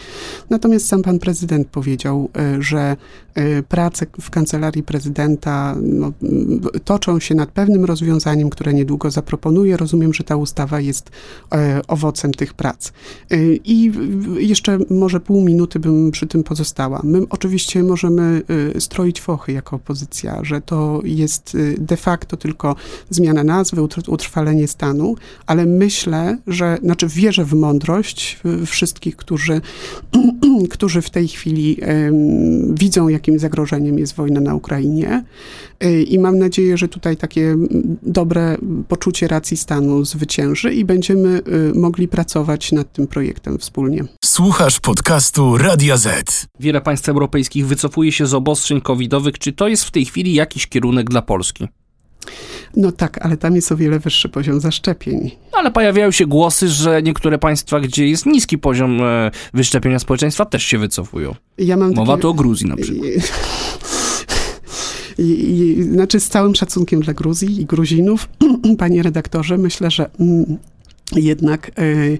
Natomiast 0.49 0.87
sam 0.87 1.01
pan 1.01 1.19
prezydent 1.19 1.67
powiedział, 1.67 2.29
y, 2.57 2.61
że 2.63 2.97
y, 3.37 3.63
prace 3.69 4.05
w 4.21 4.29
kancelarii 4.29 4.83
prezydenta 4.83 5.75
no, 5.81 6.11
toczą 6.85 7.19
się 7.19 7.35
nad 7.35 7.49
pewnym 7.49 7.85
rozwiązaniem, 7.85 8.49
które 8.49 8.73
niedługo 8.73 9.11
zaproponuje. 9.11 9.77
Rozumiem, 9.77 10.13
że 10.13 10.23
ta 10.23 10.35
ustawa 10.35 10.79
jest 10.79 11.09
owocem 11.87 12.31
tych 12.31 12.53
prac. 12.53 12.91
I 13.63 13.91
jeszcze 14.37 14.77
może 14.97 15.19
pół 15.19 15.41
minuty 15.41 15.79
bym 15.79 16.11
przy 16.11 16.27
tym 16.27 16.43
pozostała. 16.43 17.01
My 17.03 17.21
oczywiście 17.29 17.83
możemy 17.83 18.41
y, 18.75 18.81
stroić 18.81 19.21
fochy 19.21 19.51
jako 19.51 19.75
opozycja, 19.75 20.43
że 20.43 20.61
to 20.61 21.01
jest 21.03 21.55
y, 21.55 21.75
de 21.79 21.97
facto 21.97 22.37
tylko 22.37 22.75
zmiana 23.09 23.43
nazwy, 23.43 23.81
utrwalenie 24.07 24.67
stanu, 24.67 25.15
ale 25.45 25.65
myślę, 25.65 26.37
że, 26.47 26.77
znaczy 26.83 27.07
wierzę 27.07 27.45
w 27.45 27.53
mądrość 27.53 28.39
wszystkich, 28.65 29.15
którzy, 29.15 29.61
którzy 30.69 31.01
w 31.01 31.09
tej 31.09 31.27
chwili 31.27 31.77
widzą, 32.69 33.07
jakim 33.07 33.39
zagrożeniem 33.39 33.99
jest 33.99 34.15
wojna 34.15 34.41
na 34.41 34.55
Ukrainie 34.55 35.23
y, 35.83 36.03
i 36.03 36.19
mam 36.19 36.37
nadzieję, 36.39 36.77
że 36.77 36.87
tutaj 36.87 37.17
takie 37.17 37.55
dobre 38.03 38.57
poczucie 38.87 39.27
racji 39.27 39.57
stanu 39.57 40.05
zwycięży 40.05 40.73
i 40.73 40.85
będziemy 40.85 41.41
mogli 41.75 42.07
pracować 42.07 42.71
nad 42.71 42.93
tym 42.93 43.07
projektem 43.07 43.57
wspólnie. 43.57 44.03
Słuchasz 44.25 44.76
podcastu 44.81 45.57
Radia 45.57 45.97
Z. 45.97 46.47
Wiele 46.59 46.81
państw 46.81 47.09
europejskich 47.09 47.67
wycofuje 47.67 48.11
się 48.11 48.27
z 48.27 48.33
obostrzeń 48.33 48.81
covidowych. 48.81 49.39
Czy 49.39 49.53
to 49.53 49.67
jest 49.67 49.83
w 49.83 49.91
tej 49.91 50.05
chwili 50.05 50.33
jakiś 50.33 50.67
kierunek 50.67 51.09
dla 51.09 51.21
Polski? 51.21 51.67
No 52.75 52.91
tak, 52.91 53.25
ale 53.25 53.37
tam 53.37 53.55
jest 53.55 53.71
o 53.71 53.77
wiele 53.77 53.99
wyższy 53.99 54.29
poziom 54.29 54.59
zaszczepień. 54.59 55.31
Ale 55.51 55.71
pojawiają 55.71 56.11
się 56.11 56.25
głosy, 56.25 56.67
że 56.69 57.03
niektóre 57.03 57.37
państwa, 57.37 57.79
gdzie 57.79 58.07
jest 58.07 58.25
niski 58.25 58.57
poziom 58.57 59.01
e, 59.01 59.31
wyszczepienia 59.53 59.99
społeczeństwa, 59.99 60.45
też 60.45 60.63
się 60.63 60.77
wycofują. 60.77 61.35
Ja 61.57 61.77
mam 61.77 61.93
Mowa 61.93 62.13
takie... 62.13 62.21
tu 62.21 62.29
o 62.29 62.33
Gruzji 62.33 62.67
na 62.67 62.75
przykład. 62.75 63.09
I, 65.17 65.23
i, 65.23 65.83
znaczy 65.83 66.19
z 66.19 66.29
całym 66.29 66.55
szacunkiem 66.55 67.01
dla 67.01 67.13
Gruzji 67.13 67.61
i 67.61 67.65
Gruzinów, 67.65 68.29
panie 68.77 69.03
redaktorze, 69.03 69.57
myślę, 69.57 69.91
że 69.91 70.09
mm, 70.19 70.57
jednak 71.15 71.71
y, 71.79 72.17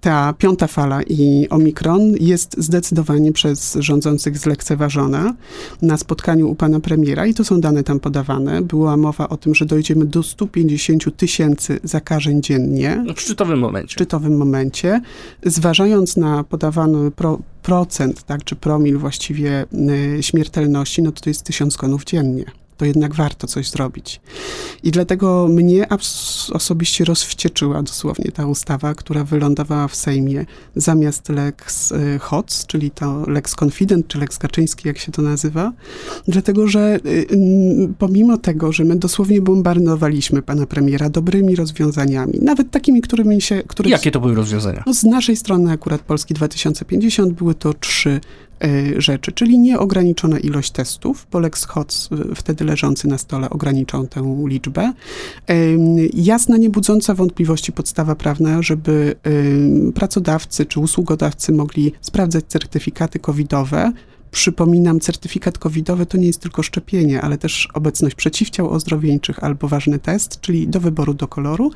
ta 0.00 0.32
piąta 0.32 0.66
fala 0.66 1.02
i 1.02 1.46
omikron 1.50 2.14
jest 2.20 2.54
zdecydowanie 2.58 3.32
przez 3.32 3.76
rządzących 3.80 4.38
zlekceważona. 4.38 5.34
Na 5.82 5.96
spotkaniu 5.96 6.50
u 6.50 6.54
pana 6.54 6.80
premiera, 6.80 7.26
i 7.26 7.34
to 7.34 7.44
są 7.44 7.60
dane 7.60 7.84
tam 7.84 8.00
podawane, 8.00 8.62
była 8.62 8.96
mowa 8.96 9.28
o 9.28 9.36
tym, 9.36 9.54
że 9.54 9.66
dojdziemy 9.66 10.04
do 10.04 10.22
150 10.22 11.16
tysięcy 11.16 11.80
zakażeń 11.84 12.42
dziennie. 12.42 13.04
No, 13.06 13.14
w 13.14 13.20
szczytowym 13.20 13.58
momencie. 13.58 13.88
W 13.88 13.92
szczytowym 13.92 14.36
momencie. 14.36 15.00
Zważając 15.44 16.16
na 16.16 16.44
podawany 16.44 17.10
pro, 17.10 17.38
procent, 17.62 18.22
tak, 18.22 18.44
czy 18.44 18.56
promil 18.56 18.98
właściwie 18.98 19.66
y, 20.18 20.22
śmiertelności, 20.22 21.02
no 21.02 21.12
to 21.12 21.20
to 21.20 21.30
jest 21.30 21.42
tysiąc 21.42 21.76
konów 21.76 22.04
dziennie 22.04 22.44
to 22.78 22.84
jednak 22.84 23.14
warto 23.14 23.46
coś 23.46 23.70
zrobić. 23.70 24.20
I 24.82 24.90
dlatego 24.90 25.48
mnie 25.48 25.86
osobiście 26.52 27.04
rozwścieczyła 27.04 27.82
dosłownie 27.82 28.32
ta 28.32 28.46
ustawa, 28.46 28.94
która 28.94 29.24
wylądowała 29.24 29.88
w 29.88 29.96
Sejmie 29.96 30.46
zamiast 30.76 31.28
Lex 31.28 31.92
y, 31.92 32.18
HOC, 32.18 32.66
czyli 32.66 32.90
to 32.90 33.24
Lex 33.26 33.54
Confident, 33.62 34.08
czy 34.08 34.18
Lex 34.18 34.38
Kaczyński, 34.38 34.88
jak 34.88 34.98
się 34.98 35.12
to 35.12 35.22
nazywa. 35.22 35.72
Dlatego, 36.28 36.68
że 36.68 37.00
y, 37.06 37.26
pomimo 37.98 38.38
tego, 38.38 38.72
że 38.72 38.84
my 38.84 38.96
dosłownie 38.96 39.40
bombardowaliśmy 39.40 40.42
pana 40.42 40.66
premiera 40.66 41.10
dobrymi 41.10 41.56
rozwiązaniami, 41.56 42.38
nawet 42.42 42.70
takimi, 42.70 43.00
którymi 43.00 43.40
się... 43.40 43.62
Których, 43.66 43.92
Jakie 43.92 44.10
to 44.10 44.20
były 44.20 44.34
rozwiązania? 44.34 44.82
No, 44.86 44.94
z 44.94 45.04
naszej 45.04 45.36
strony 45.36 45.72
akurat 45.72 46.00
Polski 46.00 46.34
2050 46.34 47.32
były 47.32 47.54
to 47.54 47.74
trzy 47.74 48.20
rzeczy, 48.96 49.32
czyli 49.32 49.58
nieograniczona 49.58 50.38
ilość 50.38 50.70
testów, 50.70 51.26
bo 51.32 51.38
Lex 51.38 51.64
HOC 51.64 52.08
e, 52.12 52.34
wtedy 52.34 52.64
leżący 52.64 53.08
na 53.08 53.18
stole 53.18 53.50
ograniczał 53.50 54.06
tę 54.06 54.44
liczbę. 54.46 54.92
E, 55.48 55.54
jasna, 56.14 56.56
niebudząca 56.56 57.14
wątpliwości 57.14 57.72
podstawa 57.72 58.14
prawna, 58.14 58.62
żeby 58.62 59.14
pracodawcy 59.94 60.66
czy 60.66 60.80
usługodawcy 60.80 61.52
mogli 61.52 61.92
sprawdzać 62.00 62.44
certyfikaty 62.48 63.18
covidowe, 63.18 63.92
Przypominam, 64.30 65.00
certyfikat 65.00 65.58
covidowy 65.58 66.06
to 66.06 66.18
nie 66.18 66.26
jest 66.26 66.40
tylko 66.40 66.62
szczepienie, 66.62 67.22
ale 67.22 67.38
też 67.38 67.68
obecność 67.74 68.16
przeciwciał 68.16 68.70
ozdrowieńczych 68.70 69.44
albo 69.44 69.68
ważny 69.68 69.98
test, 69.98 70.40
czyli 70.40 70.68
do 70.68 70.80
wyboru 70.80 71.14
do 71.14 71.28
koloru. 71.28 71.70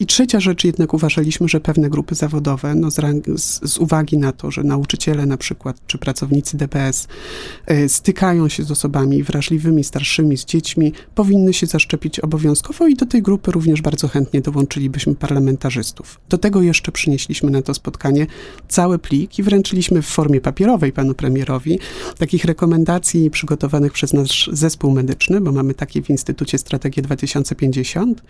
I 0.00 0.06
trzecia 0.06 0.40
rzecz, 0.40 0.64
jednak 0.64 0.94
uważaliśmy, 0.94 1.48
że 1.48 1.60
pewne 1.60 1.90
grupy 1.90 2.14
zawodowe, 2.14 2.74
no 2.74 2.90
z, 2.90 3.00
z, 3.36 3.72
z 3.72 3.78
uwagi 3.78 4.18
na 4.18 4.32
to, 4.32 4.50
że 4.50 4.62
nauczyciele 4.62 5.26
na 5.26 5.36
przykład, 5.36 5.76
czy 5.86 5.98
pracownicy 5.98 6.56
DPS 6.56 7.08
y, 7.70 7.88
stykają 7.88 8.48
się 8.48 8.62
z 8.62 8.70
osobami 8.70 9.22
wrażliwymi, 9.22 9.84
starszymi, 9.84 10.36
z 10.36 10.44
dziećmi, 10.44 10.92
powinny 11.14 11.52
się 11.52 11.66
zaszczepić 11.66 12.20
obowiązkowo 12.20 12.86
i 12.86 12.94
do 12.94 13.06
tej 13.06 13.22
grupy 13.22 13.50
również 13.50 13.82
bardzo 13.82 14.08
chętnie 14.08 14.40
dołączylibyśmy 14.40 15.14
parlamentarzystów. 15.14 16.20
Do 16.28 16.38
tego 16.38 16.62
jeszcze 16.62 16.92
przynieśliśmy 16.92 17.50
na 17.50 17.62
to 17.62 17.74
spotkanie 17.74 18.26
cały 18.68 18.98
plik 18.98 19.38
i 19.38 19.42
wręczyliśmy 19.42 20.02
w 20.02 20.06
formie 20.06 20.40
papierowej 20.40 20.92
panu 20.92 21.14
premierowi 21.14 21.78
takich 22.18 22.44
rekomendacji 22.44 23.30
przygotowanych 23.30 23.92
przez 23.92 24.12
nasz 24.12 24.50
zespół 24.52 24.90
medyczny, 24.90 25.40
bo 25.40 25.52
mamy 25.52 25.74
takie 25.74 26.02
w 26.02 26.10
Instytucie 26.10 26.58
Strategię 26.58 27.02
2050. 27.02 28.22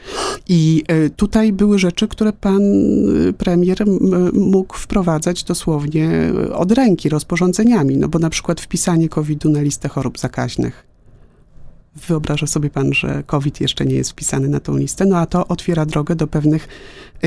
I 0.49 0.85
e, 0.89 1.11
tutaj 1.11 1.53
były 1.53 1.79
rzeczy, 1.79 2.09
które 2.09 2.33
pan 2.33 2.63
e, 2.63 3.33
premier 3.33 3.85
mógł 4.33 4.77
wprowadzać 4.77 5.45
dosłownie 5.45 6.11
e, 6.11 6.55
od 6.57 6.73
ręki 6.73 7.09
rozporządzeniami, 7.09 7.97
no 7.97 8.09
bo 8.09 8.19
na 8.19 8.31
przykład 8.31 8.61
wpisanie 8.61 9.09
COVID-u 9.09 9.49
na 9.49 9.61
listę 9.61 9.89
chorób 9.89 10.19
zakaźnych. 10.19 10.94
Wyobraża 11.97 12.47
sobie 12.47 12.71
pan, 12.71 12.95
że 12.95 13.23
COVID 13.27 13.61
jeszcze 13.61 13.87
nie 13.87 13.95
jest 13.95 14.11
wpisany 14.11 14.49
na 14.49 14.61
tą 14.61 14.77
listę, 14.77 15.07
no 15.07 15.19
a 15.19 15.27
to 15.27 15.49
otwiera 15.49 15.87
drogę 15.87 16.17
do 16.17 16.27
pewnych 16.27 16.69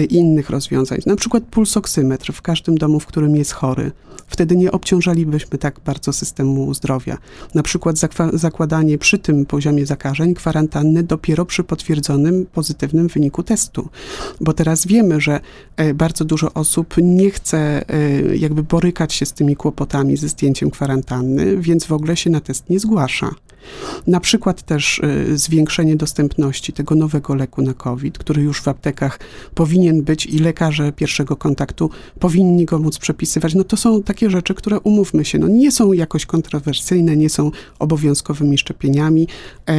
innych 0.10 0.50
rozwiązań. 0.50 1.00
Na 1.06 1.16
przykład 1.16 1.44
pulsoksymetr 1.44 2.34
w 2.34 2.42
każdym 2.42 2.78
domu, 2.78 3.00
w 3.00 3.06
którym 3.06 3.36
jest 3.36 3.52
chory 3.52 3.92
wtedy 4.28 4.56
nie 4.56 4.72
obciążalibyśmy 4.72 5.58
tak 5.58 5.80
bardzo 5.86 6.14
systemu 6.14 6.74
zdrowia. 6.74 7.18
Na 7.56 7.64
przykład 7.64 7.96
zakładanie 8.34 8.98
przy 8.98 9.18
tym 9.18 9.46
poziomie 9.46 9.86
zakażeń 9.86 10.34
kwarantanny 10.34 11.04
dopiero 11.04 11.46
przy 11.46 11.64
potwierdzonym 11.64 12.46
pozytywnym 12.46 13.08
wyniku 13.08 13.44
testu. 13.44 13.90
Bo 14.42 14.54
teraz 14.54 14.88
wiemy, 14.88 15.22
że 15.22 15.40
e, 15.78 15.94
bardzo 15.94 16.26
dużo 16.26 16.54
osób 16.54 16.96
nie 17.02 17.32
chce 17.32 17.90
e, 17.90 18.38
jakby 18.38 18.64
borykać 18.64 19.14
się 19.14 19.26
z 19.26 19.34
tymi 19.34 19.56
kłopotami 19.56 20.18
ze 20.18 20.28
zdjęciem 20.28 20.72
kwarantanny, 20.72 21.58
więc 21.58 21.86
w 21.86 21.92
ogóle 21.92 22.18
się 22.18 22.30
na 22.30 22.42
test 22.42 22.70
nie 22.70 22.80
zgłasza. 22.80 23.32
Na 24.08 24.20
przykład 24.20 24.62
też 24.62 25.00
y, 25.00 25.38
zwiększenie 25.38 25.96
dostępności 25.96 26.74
tego 26.74 26.96
nowego 26.96 27.36
leku 27.36 27.62
na 27.62 27.74
COVID, 27.74 28.18
który 28.18 28.42
już 28.42 28.62
w 28.62 28.68
aptekach 28.68 29.20
powinien 29.56 30.04
być 30.04 30.26
i 30.26 30.40
lekarze 30.40 30.92
pierwszego 30.92 31.36
kontaktu 31.36 31.90
powinni 32.20 32.66
go 32.66 32.80
móc 32.80 32.98
przepisywać. 32.98 33.56
No 33.56 33.64
to 33.64 33.78
są 33.78 34.04
takie 34.04 34.30
rzeczy, 34.30 34.54
które 34.54 34.80
umówmy 34.80 35.26
się, 35.26 35.40
no 35.40 35.48
nie 35.48 35.72
są 35.72 35.94
jakoś 35.94 36.26
kontrowersyjne, 36.26 37.18
nie 37.18 37.30
są 37.30 37.52
obowiązkowymi 37.80 38.58
szczepieniami, 38.58 39.28
e, 39.70 39.74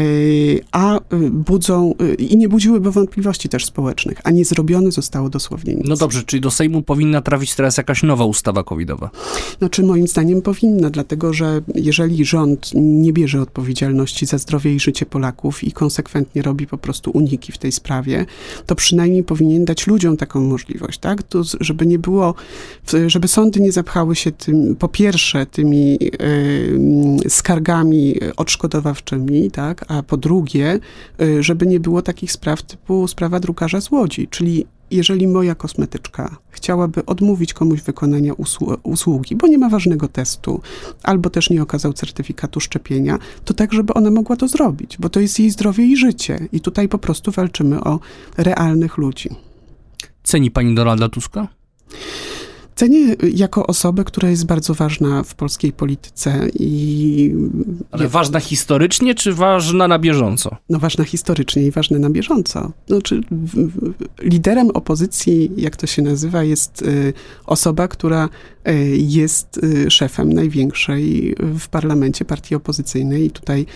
a 0.73 0.97
y, 0.97 1.01
budzą 1.31 1.95
y, 2.03 2.15
i 2.15 2.37
nie 2.37 2.49
budziłyby 2.49 2.91
wątpliwości 2.91 3.49
też 3.49 3.65
społecznych, 3.65 4.19
a 4.25 4.31
nie 4.31 4.45
zrobione 4.45 4.93
zostało 4.93 5.31
dosłownie 5.31 5.75
nic. 5.75 5.89
No 5.89 5.97
dobrze, 5.97 6.23
czyli 6.23 6.41
do 6.41 6.51
Sejmu 6.51 6.83
powinna 6.83 7.21
trafić 7.21 7.55
teraz 7.55 7.77
jakaś 7.77 8.03
nowa 8.03 8.25
ustawa 8.25 8.65
covidowa? 8.65 9.11
Znaczy 9.59 9.83
moim 9.83 10.09
zdaniem 10.09 10.43
powinna, 10.43 10.91
dlatego 10.91 11.33
że 11.33 11.61
jeżeli 11.75 12.25
rząd 12.25 12.71
nie 12.75 13.13
bierze 13.13 13.41
odpowiedzialności 13.41 13.68
odpowiedzialności 13.69 14.27
za 14.27 14.39
zdrowie 14.39 14.75
i 14.75 14.81
życie 14.81 15.07
Polaków 15.07 15.65
i 15.65 15.73
konsekwentnie 15.73 16.43
robi 16.43 16.67
po 16.67 16.79
prostu 16.79 17.11
uniki 17.11 17.53
w 17.53 17.59
tej 17.59 17.73
sprawie, 17.73 18.27
to 18.67 18.75
przynajmniej 18.75 19.25
powinien 19.25 19.65
dać 19.65 19.87
ludziom 19.87 20.17
taką 20.17 20.41
możliwość, 20.41 20.99
tak? 20.99 21.23
To, 21.23 21.43
żeby 21.61 21.87
nie 21.87 21.99
było, 21.99 22.35
żeby 23.07 23.29
sądy 23.29 23.61
nie 23.61 23.73
zapchały 23.73 24.17
się 24.17 24.33
tym, 24.33 24.77
po 24.77 24.89
pierwsze, 24.89 25.47
tymi 25.47 25.99
y, 27.27 27.31
skargami 27.31 28.15
odszkodowawczymi, 28.37 29.51
tak? 29.51 29.85
A 29.89 30.03
po 30.03 30.17
drugie, 30.17 30.81
y, 31.21 31.43
żeby 31.43 31.67
nie 31.67 31.81
było 31.81 32.03
takich 32.03 32.33
spraw 32.33 32.63
typu 32.63 33.09
sprawa 33.09 33.41
drukarza 33.41 33.81
z 33.81 33.91
Łodzi, 33.91 34.29
czyli 34.29 34.67
jeżeli 34.91 35.27
moja 35.27 35.55
kosmetyczka 35.55 36.37
chciałaby 36.51 37.07
odmówić 37.07 37.55
komuś 37.55 37.81
wykonania 37.83 38.33
usługi, 38.83 39.37
bo 39.37 39.47
nie 39.47 39.59
ma 39.59 39.69
ważnego 39.69 40.09
testu, 40.09 40.61
albo 41.03 41.31
też 41.31 41.51
nie 41.51 41.63
okazał 41.63 41.93
certyfikatu 41.93 42.61
szczepienia, 42.61 43.19
to 43.45 43.55
tak, 43.55 43.73
żeby 43.73 43.95
ona 43.95 44.11
mogła 44.11 44.37
to 44.37 44.49
zrobić, 44.49 44.97
bo 44.99 45.09
to 45.09 45.21
jest 45.21 45.39
jej 45.39 45.51
zdrowie 45.51 45.85
i 45.85 45.97
życie. 45.97 46.49
I 46.53 46.61
tutaj 46.61 46.89
po 46.89 46.99
prostu 46.99 47.31
walczymy 47.31 47.85
o 47.85 48.01
realnych 48.37 48.99
ludzi. 48.99 49.31
Ceni 50.23 50.51
pani 50.51 50.75
Donalda 50.75 51.09
Tuska? 51.09 51.49
Cenię 52.79 53.17
jako 53.35 53.67
osobę, 53.67 54.05
która 54.05 54.31
jest 54.31 54.47
bardzo 54.47 54.75
ważna 54.75 55.23
w 55.23 55.35
polskiej 55.35 55.73
polityce 55.73 56.49
i... 56.55 57.35
Ale 57.91 58.09
ważna 58.09 58.41
historycznie, 58.41 59.15
czy 59.15 59.33
ważna 59.33 59.89
na 59.89 59.99
bieżąco? 59.99 60.57
No 60.69 60.79
ważna 60.79 61.05
historycznie 61.05 61.63
i 61.63 61.71
ważna 61.71 61.99
na 61.99 62.11
bieżąco. 62.11 62.73
Znaczy, 62.87 63.21
liderem 64.23 64.71
opozycji, 64.71 65.51
jak 65.57 65.77
to 65.77 65.87
się 65.87 66.03
nazywa, 66.03 66.45
jest 66.45 66.83
y, 66.83 67.13
osoba, 67.47 67.89
która 67.89 68.29
y, 68.69 68.97
jest 68.97 69.61
y, 69.65 69.91
szefem 69.91 70.33
największej 70.33 71.35
w 71.59 71.69
parlamencie 71.69 72.25
partii 72.25 72.55
opozycyjnej 72.55 73.25
i 73.25 73.31
tutaj 73.31 73.67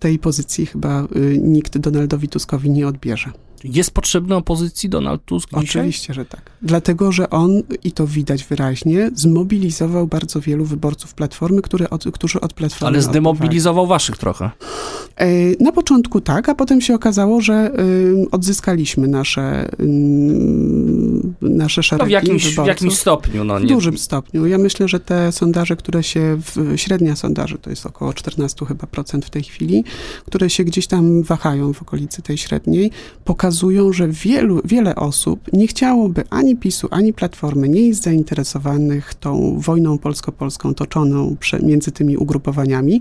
tej 0.00 0.18
pozycji 0.18 0.66
chyba 0.66 1.06
nikt 1.38 1.78
Donaldowi 1.78 2.28
Tuskowi 2.28 2.70
nie 2.70 2.88
odbierze. 2.88 3.32
Jest 3.64 3.90
potrzebny 3.90 4.36
opozycji 4.36 4.88
Donald 4.88 5.24
Tusk 5.24 5.48
dzisiaj? 5.48 5.82
Oczywiście, 5.82 6.14
że 6.14 6.24
tak. 6.24 6.50
Dlatego, 6.62 7.12
że 7.12 7.30
on, 7.30 7.62
i 7.84 7.92
to 7.92 8.06
widać 8.06 8.44
wyraźnie, 8.44 9.10
zmobilizował 9.14 10.06
bardzo 10.06 10.40
wielu 10.40 10.64
wyborców 10.64 11.14
Platformy, 11.14 11.62
które 11.62 11.90
od, 11.90 12.04
którzy 12.12 12.40
od 12.40 12.52
Platformy 12.52 12.88
Ale 12.88 13.02
zdemobilizował 13.02 13.86
waszych 13.86 14.18
trochę. 14.18 14.50
E, 15.16 15.26
na 15.60 15.72
początku 15.72 16.20
tak, 16.20 16.48
a 16.48 16.54
potem 16.54 16.80
się 16.80 16.94
okazało, 16.94 17.40
że 17.40 17.72
y, 17.80 18.30
odzyskaliśmy 18.30 19.08
nasze, 19.08 19.68
y, 19.80 19.86
nasze 21.40 21.82
szeregi 21.82 22.04
No 22.04 22.06
w 22.06 22.10
jakimś, 22.10 22.54
w 22.54 22.66
jakimś 22.66 22.96
stopniu. 22.96 23.44
No, 23.44 23.58
W 23.58 23.62
nie, 23.62 23.68
dużym 23.68 23.98
stopniu. 23.98 24.46
Ja 24.46 24.58
myślę, 24.58 24.88
że 24.88 25.00
te 25.00 25.32
sondaże, 25.32 25.76
które 25.76 26.02
się, 26.02 26.38
w, 26.54 26.72
średnia 26.76 27.16
sondaży, 27.16 27.58
to 27.58 27.70
jest 27.70 27.86
około 27.86 28.12
14 28.12 28.66
chyba 28.66 28.86
procent 28.86 29.24
w 29.24 29.30
tej 29.30 29.42
chwili, 29.42 29.84
które 30.26 30.50
się 30.50 30.64
gdzieś 30.64 30.86
tam 30.86 31.22
wahają 31.22 31.72
w 31.72 31.82
okolicy 31.82 32.22
tej 32.22 32.38
średniej, 32.38 32.90
pokazują, 33.24 33.49
że 33.90 34.08
wielu, 34.08 34.60
wiele 34.64 34.94
osób 34.94 35.40
nie 35.52 35.66
chciałoby 35.66 36.24
ani 36.30 36.56
PiSu, 36.56 36.88
ani 36.90 37.12
Platformy, 37.12 37.68
nie 37.68 37.88
jest 37.88 38.02
zainteresowanych 38.02 39.14
tą 39.14 39.60
wojną 39.60 39.98
polsko-polską 39.98 40.74
toczoną 40.74 41.36
między 41.62 41.92
tymi 41.92 42.16
ugrupowaniami, 42.16 43.00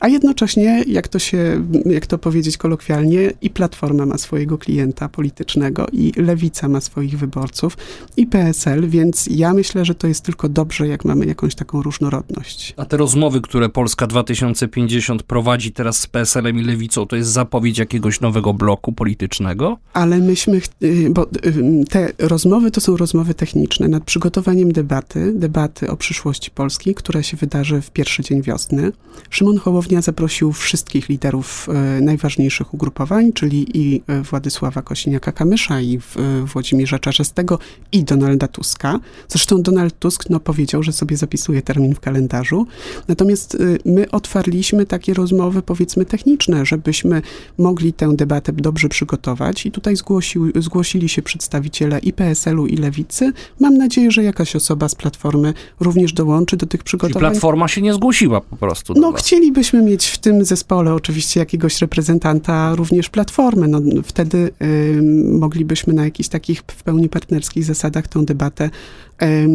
a 0.00 0.08
jednocześnie, 0.08 0.84
jak 0.86 1.08
to 1.08 1.18
się, 1.18 1.66
jak 1.86 2.06
to 2.06 2.18
powiedzieć 2.18 2.56
kolokwialnie, 2.56 3.32
i 3.42 3.50
Platforma 3.50 4.06
ma 4.06 4.18
swojego 4.18 4.58
klienta 4.58 5.08
politycznego, 5.08 5.86
i 5.92 6.12
Lewica 6.16 6.68
ma 6.68 6.80
swoich 6.80 7.18
wyborców, 7.18 7.76
i 8.16 8.26
PSL, 8.26 8.88
więc 8.88 9.26
ja 9.30 9.54
myślę, 9.54 9.84
że 9.84 9.94
to 9.94 10.06
jest 10.06 10.24
tylko 10.24 10.48
dobrze, 10.48 10.88
jak 10.88 11.04
mamy 11.04 11.26
jakąś 11.26 11.54
taką 11.54 11.82
różnorodność. 11.82 12.74
A 12.76 12.84
te 12.84 12.96
rozmowy, 12.96 13.40
które 13.40 13.68
Polska 13.68 14.06
2050 14.06 15.22
prowadzi 15.22 15.72
teraz 15.72 15.98
z 16.00 16.06
PSL-em 16.06 16.58
i 16.58 16.62
Lewicą, 16.62 17.06
to 17.06 17.16
jest 17.16 17.30
zapowiedź 17.30 17.78
jakiegoś 17.78 18.20
nowego 18.20 18.54
bloku 18.54 18.92
politycznego? 18.92 19.78
Ale 19.92 20.18
myśmy, 20.18 20.60
y, 20.82 21.10
bo 21.10 21.26
y, 21.46 21.84
te 21.90 22.12
rozmowy 22.18 22.70
to 22.70 22.80
są 22.80 22.96
rozmowy 22.96 23.34
techniczne 23.34 23.88
nad 23.88 24.04
przygotowaniem 24.04 24.72
debaty, 24.72 25.32
debaty 25.34 25.90
o 25.90 25.96
przyszłości 25.96 26.50
Polski, 26.50 26.94
która 26.94 27.22
się 27.22 27.36
wydarzy 27.36 27.80
w 27.80 27.90
pierwszy 27.90 28.22
dzień 28.22 28.42
wiosny. 28.42 28.92
Szymon 29.30 29.58
Hołownia 29.58 30.02
zaprosił 30.02 30.52
wszystkich 30.52 31.08
liderów 31.08 31.68
najważniejszych 32.00 32.74
ugrupowań, 32.74 33.32
czyli 33.32 33.66
i 33.74 34.02
Władysława 34.30 34.80
Kosiniaka-Kamysza, 34.80 35.82
i 35.82 35.98
Włodzimierza 36.46 36.98
Czarzastego, 36.98 37.58
i 37.92 38.04
Donalda 38.04 38.48
Tuska. 38.48 39.00
Zresztą 39.28 39.62
Donald 39.62 39.98
Tusk 39.98 40.30
no, 40.30 40.40
powiedział, 40.40 40.82
że 40.82 40.92
sobie 40.92 41.16
zapisuje 41.16 41.62
termin 41.62 41.94
w 41.94 42.00
kalendarzu. 42.00 42.66
Natomiast 43.08 43.54
y, 43.54 43.78
my 43.84 44.10
otwarliśmy 44.10 44.86
takie 44.86 45.14
rozmowy, 45.14 45.62
powiedzmy, 45.62 46.04
techniczne, 46.04 46.66
żebyśmy 46.66 47.22
mogli 47.58 47.92
tę 47.92 48.16
debatę 48.16 48.52
dobrze 48.52 48.88
przygotować. 48.88 49.66
I 49.66 49.70
tutaj 49.76 49.96
zgłosił, 49.96 50.52
zgłosili 50.60 51.08
się 51.08 51.22
przedstawiciele 51.22 51.98
i 51.98 52.12
PSL-u, 52.12 52.66
i 52.66 52.76
Lewicy. 52.76 53.32
Mam 53.60 53.76
nadzieję, 53.76 54.10
że 54.10 54.22
jakaś 54.22 54.56
osoba 54.56 54.88
z 54.88 54.94
Platformy 54.94 55.54
również 55.80 56.12
dołączy 56.12 56.56
do 56.56 56.66
tych 56.66 56.80
Czyli 56.80 56.84
przygotowań. 56.84 57.20
Platforma 57.20 57.68
się 57.68 57.82
nie 57.82 57.94
zgłosiła 57.94 58.40
po 58.40 58.56
prostu 58.56 58.94
No, 58.96 59.12
was. 59.12 59.20
chcielibyśmy 59.20 59.82
mieć 59.82 60.06
w 60.06 60.18
tym 60.18 60.44
zespole 60.44 60.94
oczywiście 60.94 61.40
jakiegoś 61.40 61.80
reprezentanta 61.80 62.74
również 62.74 63.08
Platformy. 63.10 63.68
No, 63.68 63.80
wtedy 64.04 64.50
ym, 64.62 65.38
moglibyśmy 65.38 65.92
na 65.92 66.04
jakichś 66.04 66.28
takich 66.28 66.62
w 66.66 66.82
pełni 66.82 67.08
partnerskich 67.08 67.64
zasadach 67.64 68.08
tę 68.08 68.24
debatę 68.24 68.70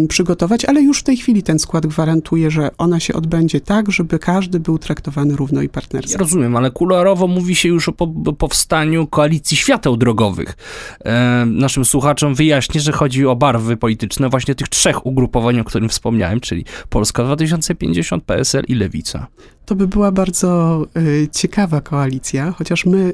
przygotować, 0.08 0.66
ale 0.66 0.82
już 0.82 1.00
w 1.00 1.04
tej 1.04 1.18
chwili 1.18 1.44
ten 1.44 1.60
skład 1.60 1.88
gwarantuje, 1.88 2.52
że 2.52 2.70
ona 2.78 3.00
się 3.00 3.14
odbędzie 3.14 3.62
tak, 3.62 3.92
żeby 3.92 4.20
każdy 4.20 4.60
był 4.60 4.78
traktowany 4.78 5.36
równo 5.36 5.62
i 5.62 5.66
Ja 5.66 5.70
partnersko. 5.70 6.18
rozumiem, 6.18 6.56
ale 6.56 6.72
kuluarowo 6.72 7.28
mówi 7.28 7.56
się 7.56 7.70
już 7.70 7.90
o 7.90 7.92
po, 7.92 8.08
powstaniu 8.34 9.08
koalicji 9.08 9.58
świateł 9.58 9.98
drogowych. 9.98 10.58
E, 11.06 11.46
naszym 11.46 11.86
słuchaczom 11.86 12.36
wyjaśnię, 12.36 12.82
że 12.82 12.92
chodzi 12.92 13.26
o 13.26 13.36
barwy 13.36 13.78
polityczne 13.78 14.30
właśnie 14.30 14.56
tych 14.56 14.70
trzech 14.70 15.06
ugrupowań, 15.06 15.60
o 15.60 15.64
którym 15.64 15.90
wspomniałem, 15.90 16.40
czyli 16.40 16.66
Polska 16.90 17.24
2050, 17.24 18.24
PSL 18.24 18.64
i 18.68 18.76
Lewica. 18.76 19.28
To 19.66 19.76
by 19.76 19.88
była 19.88 20.12
bardzo 20.12 20.82
y, 20.98 21.28
ciekawa 21.32 21.82
koalicja, 21.82 22.52
chociaż 22.52 22.86
my 22.86 23.14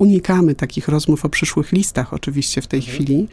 unikamy 0.00 0.54
takich 0.54 0.88
rozmów 0.88 1.24
o 1.24 1.28
przyszłych 1.28 1.72
listach 1.72 2.14
oczywiście 2.14 2.62
w 2.62 2.66
tej 2.66 2.82
chwili. 2.82 3.28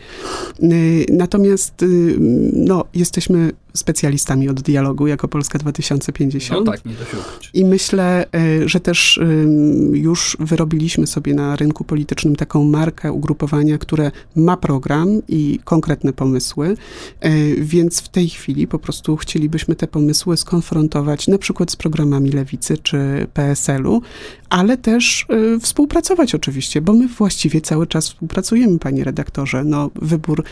Y, 0.63 1.05
natomiast 1.09 1.83
y, 1.83 2.15
no, 2.53 2.85
jesteśmy 2.93 3.51
specjalistami 3.73 4.49
od 4.49 4.61
dialogu 4.61 5.07
jako 5.07 5.27
Polska 5.27 5.59
2050. 5.59 6.65
No 6.65 6.71
tak, 6.71 6.85
nie 6.85 6.93
da 6.93 7.05
się 7.05 7.17
ukryć. 7.17 7.49
I 7.53 7.65
myślę, 7.65 8.25
y, 8.35 8.69
że 8.69 8.79
też 8.79 9.17
ym, 9.17 9.95
już 9.95 10.37
wyrobiliśmy 10.39 11.07
sobie 11.07 11.33
na 11.33 11.55
rynku 11.55 11.83
politycznym 11.83 12.35
taką 12.35 12.63
markę 12.63 13.11
ugrupowania, 13.11 13.77
które 13.77 14.11
ma 14.35 14.57
program 14.57 15.21
i 15.27 15.59
konkretne 15.63 16.13
pomysły, 16.13 16.77
y, 17.25 17.55
więc 17.59 18.01
w 18.01 18.09
tej 18.09 18.29
chwili 18.29 18.67
po 18.67 18.79
prostu 18.79 19.17
chcielibyśmy 19.17 19.75
te 19.75 19.87
pomysły 19.87 20.37
skonfrontować 20.37 21.27
na 21.27 21.37
przykład 21.37 21.71
z 21.71 21.75
programami 21.75 22.31
Lewicy 22.31 22.77
czy 22.77 23.27
PSL-u, 23.33 24.01
ale 24.49 24.77
też 24.77 25.25
y, 25.55 25.59
współpracować 25.59 26.35
oczywiście, 26.35 26.81
bo 26.81 26.93
my 26.93 27.07
właściwie 27.07 27.61
cały 27.61 27.87
czas 27.87 28.07
współpracujemy, 28.07 28.79
panie 28.79 29.03
redaktorze. 29.03 29.63
No, 29.63 29.89
wybór 29.95 30.43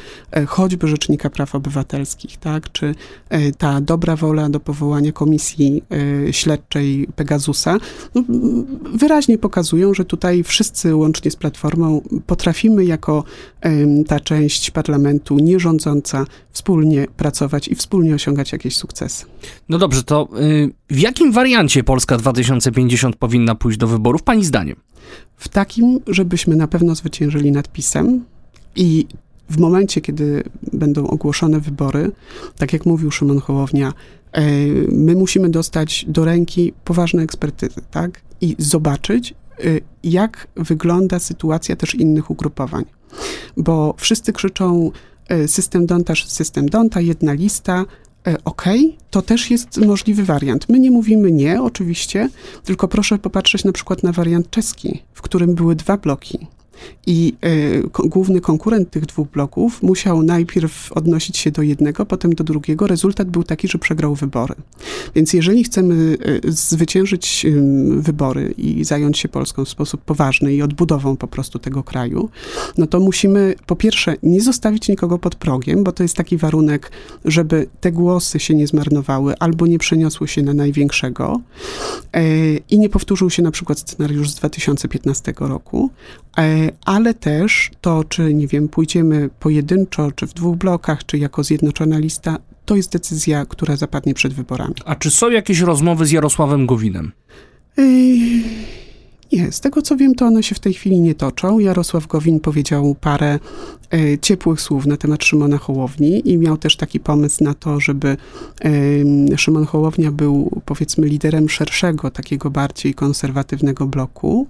choćby 0.47 0.87
Rzecznika 0.87 1.29
Praw 1.29 1.55
Obywatelskich, 1.55 2.37
tak, 2.37 2.71
czy 2.71 2.95
ta 3.57 3.81
dobra 3.81 4.15
wola 4.15 4.49
do 4.49 4.59
powołania 4.59 5.11
komisji 5.11 5.83
e, 6.27 6.33
śledczej 6.33 7.07
Pegasusa, 7.15 7.77
no, 8.15 8.23
wyraźnie 8.93 9.37
pokazują, 9.37 9.93
że 9.93 10.05
tutaj 10.05 10.43
wszyscy 10.43 10.95
łącznie 10.95 11.31
z 11.31 11.35
Platformą 11.35 12.01
potrafimy 12.27 12.85
jako 12.85 13.23
em, 13.61 14.03
ta 14.03 14.19
część 14.19 14.71
parlamentu 14.71 15.39
nierządząca 15.39 16.25
wspólnie 16.51 17.07
pracować 17.17 17.67
i 17.67 17.75
wspólnie 17.75 18.15
osiągać 18.15 18.51
jakieś 18.51 18.75
sukcesy. 18.75 19.25
No 19.69 19.77
dobrze, 19.77 20.03
to 20.03 20.29
y, 20.39 20.71
w 20.89 20.99
jakim 20.99 21.31
wariancie 21.31 21.83
Polska 21.83 22.17
2050 22.17 23.15
powinna 23.15 23.55
pójść 23.55 23.77
do 23.77 23.87
wyborów, 23.87 24.23
pani 24.23 24.45
zdaniem? 24.45 24.75
w 25.37 25.49
takim, 25.49 25.99
żebyśmy 26.07 26.55
na 26.55 26.67
pewno 26.67 26.95
zwyciężyli 26.95 27.51
nad 27.51 27.71
PiSem 27.71 28.25
i 28.75 29.07
w 29.49 29.57
momencie, 29.57 30.01
kiedy 30.01 30.43
będą 30.73 31.07
ogłoszone 31.07 31.59
wybory, 31.59 32.11
tak 32.57 32.73
jak 32.73 32.85
mówił 32.85 33.11
Szymon 33.11 33.39
Hołownia, 33.39 33.93
e, 34.31 34.41
my 34.91 35.15
musimy 35.15 35.49
dostać 35.49 36.05
do 36.07 36.25
ręki 36.25 36.73
poważne 36.83 37.21
ekspertyzy, 37.21 37.81
tak? 37.91 38.21
I 38.41 38.55
zobaczyć, 38.59 39.31
e, 39.31 39.63
jak 40.03 40.47
wygląda 40.55 41.19
sytuacja 41.19 41.75
też 41.75 41.95
innych 41.95 42.31
ugrupowań. 42.31 42.85
Bo 43.57 43.95
wszyscy 43.97 44.33
krzyczą 44.33 44.91
e, 45.27 45.47
system 45.47 45.85
Donta, 45.85 46.13
system 46.15 46.69
Donta, 46.69 47.01
jedna 47.01 47.33
lista, 47.33 47.85
Okej, 48.45 48.97
to 49.09 49.21
też 49.21 49.51
jest 49.51 49.77
możliwy 49.77 50.23
wariant. 50.23 50.69
My 50.69 50.79
nie 50.79 50.91
mówimy 50.91 51.31
nie, 51.31 51.61
oczywiście, 51.61 52.29
tylko 52.63 52.87
proszę 52.87 53.17
popatrzeć 53.17 53.63
na 53.63 53.71
przykład 53.71 54.03
na 54.03 54.11
wariant 54.11 54.49
czeski, 54.49 55.03
w 55.13 55.21
którym 55.21 55.55
były 55.55 55.75
dwa 55.75 55.97
bloki. 55.97 56.47
I 57.07 57.33
ko- 57.91 58.07
główny 58.07 58.41
konkurent 58.41 58.89
tych 58.89 59.05
dwóch 59.05 59.27
bloków 59.27 59.83
musiał 59.83 60.23
najpierw 60.23 60.91
odnosić 60.91 61.37
się 61.37 61.51
do 61.51 61.61
jednego, 61.61 62.05
potem 62.05 62.35
do 62.35 62.43
drugiego. 62.43 62.87
Rezultat 62.87 63.29
był 63.29 63.43
taki, 63.43 63.67
że 63.67 63.77
przegrał 63.77 64.15
wybory. 64.15 64.55
Więc 65.15 65.33
jeżeli 65.33 65.63
chcemy 65.63 66.17
e, 66.45 66.51
zwyciężyć 66.51 67.45
ym, 67.45 68.01
wybory 68.01 68.53
i 68.57 68.83
zająć 68.83 69.17
się 69.19 69.29
Polską 69.29 69.65
w 69.65 69.69
sposób 69.69 70.01
poważny 70.01 70.53
i 70.53 70.61
odbudową 70.61 71.17
po 71.17 71.27
prostu 71.27 71.59
tego 71.59 71.83
kraju, 71.83 72.29
no 72.77 72.87
to 72.87 72.99
musimy 72.99 73.55
po 73.65 73.75
pierwsze 73.75 74.15
nie 74.23 74.41
zostawić 74.41 74.89
nikogo 74.89 75.19
pod 75.19 75.35
progiem, 75.35 75.83
bo 75.83 75.91
to 75.91 76.03
jest 76.03 76.15
taki 76.15 76.37
warunek, 76.37 76.91
żeby 77.25 77.67
te 77.81 77.91
głosy 77.91 78.39
się 78.39 78.55
nie 78.55 78.67
zmarnowały 78.67 79.37
albo 79.39 79.67
nie 79.67 79.79
przeniosły 79.79 80.27
się 80.27 80.41
na 80.41 80.53
największego 80.53 81.41
e, 82.13 82.57
i 82.57 82.79
nie 82.79 82.89
powtórzył 82.89 83.29
się 83.29 83.43
na 83.43 83.51
przykład 83.51 83.79
scenariusz 83.79 84.29
z 84.29 84.35
2015 84.35 85.33
roku, 85.39 85.89
ale 86.85 87.13
też 87.13 87.71
to, 87.81 88.03
czy 88.03 88.33
nie 88.33 88.47
wiem, 88.47 88.67
pójdziemy 88.67 89.29
pojedynczo, 89.39 90.11
czy 90.11 90.27
w 90.27 90.33
dwóch 90.33 90.57
blokach, 90.57 91.05
czy 91.05 91.17
jako 91.17 91.43
zjednoczona 91.43 91.97
lista, 91.97 92.37
to 92.65 92.75
jest 92.75 92.91
decyzja, 92.91 93.45
która 93.45 93.75
zapadnie 93.75 94.13
przed 94.13 94.33
wyborami. 94.33 94.75
A 94.85 94.95
czy 94.95 95.11
są 95.11 95.29
jakieś 95.29 95.59
rozmowy 95.59 96.05
z 96.05 96.11
Jarosławem 96.11 96.65
Gowinem? 96.65 97.11
Ej, 97.77 98.43
Nie, 99.31 99.51
z 99.51 99.59
tego 99.59 99.81
co 99.81 99.97
wiem, 99.97 100.15
to 100.15 100.25
one 100.25 100.43
się 100.43 100.55
w 100.55 100.59
tej 100.59 100.73
chwili 100.73 100.99
nie 100.99 101.15
toczą. 101.15 101.59
Jarosław 101.59 102.07
Gowin 102.07 102.39
powiedział 102.39 102.95
parę 103.01 103.39
e, 103.93 104.17
ciepłych 104.17 104.61
słów 104.61 104.85
na 104.85 104.97
temat 104.97 105.23
Szymona 105.23 105.57
Hołowni 105.57 106.29
i 106.29 106.37
miał 106.37 106.57
też 106.57 106.77
taki 106.77 106.99
pomysł 106.99 107.43
na 107.43 107.53
to, 107.53 107.79
żeby 107.79 108.17
e, 109.33 109.37
Szymon 109.37 109.65
Hołownia 109.65 110.11
był 110.11 110.61
powiedzmy 110.65 111.07
liderem 111.07 111.49
szerszego, 111.49 112.11
takiego 112.11 112.49
bardziej 112.49 112.93
konserwatywnego 112.93 113.85
bloku. 113.85 114.47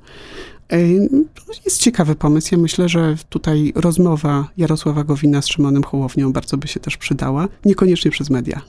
To 1.35 1.53
jest 1.65 1.81
ciekawy 1.81 2.15
pomysł. 2.15 2.49
Ja 2.51 2.57
myślę, 2.57 2.89
że 2.89 3.15
tutaj 3.29 3.73
rozmowa 3.75 4.49
Jarosława 4.57 5.03
Gowina 5.03 5.41
z 5.41 5.47
Szymonem 5.47 5.83
Hołownią 5.83 6.33
bardzo 6.33 6.57
by 6.57 6.67
się 6.67 6.79
też 6.79 6.97
przydała, 6.97 7.47
niekoniecznie 7.65 8.11
przez 8.11 8.29
media. 8.29 8.61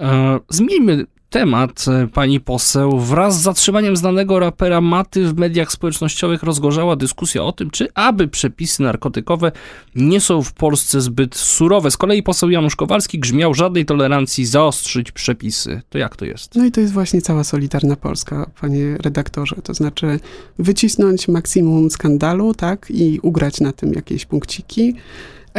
E, 0.00 0.40
Zmieńmy 0.48 1.06
temat, 1.30 1.84
e, 1.88 2.06
pani 2.06 2.40
poseł. 2.40 2.98
Wraz 3.00 3.38
z 3.38 3.42
zatrzymaniem 3.42 3.96
znanego 3.96 4.38
rapera 4.38 4.80
Maty 4.80 5.24
w 5.24 5.38
mediach 5.38 5.72
społecznościowych 5.72 6.42
rozgorzała 6.42 6.96
dyskusja 6.96 7.42
o 7.42 7.52
tym, 7.52 7.70
czy 7.70 7.88
aby 7.94 8.28
przepisy 8.28 8.82
narkotykowe 8.82 9.52
nie 9.94 10.20
są 10.20 10.42
w 10.42 10.52
Polsce 10.52 11.00
zbyt 11.00 11.36
surowe. 11.36 11.90
Z 11.90 11.96
kolei 11.96 12.22
poseł 12.22 12.50
Janusz 12.50 12.76
Kowalski 12.76 13.18
grzmiał 13.18 13.54
żadnej 13.54 13.84
tolerancji 13.84 14.46
zaostrzyć 14.46 15.12
przepisy. 15.12 15.82
To 15.88 15.98
jak 15.98 16.16
to 16.16 16.24
jest? 16.24 16.54
No 16.54 16.64
i 16.64 16.72
to 16.72 16.80
jest 16.80 16.92
właśnie 16.92 17.22
cała 17.22 17.44
Solidarna 17.44 17.96
Polska, 17.96 18.50
panie 18.60 18.96
redaktorze. 19.00 19.56
To 19.62 19.74
znaczy 19.74 20.20
wycisnąć 20.58 21.28
maksimum 21.28 21.90
skandalu, 21.90 22.54
tak, 22.54 22.86
i 22.90 23.20
ugrać 23.22 23.60
na 23.60 23.72
tym 23.72 23.92
jakieś 23.92 24.26
punkciki. 24.26 24.94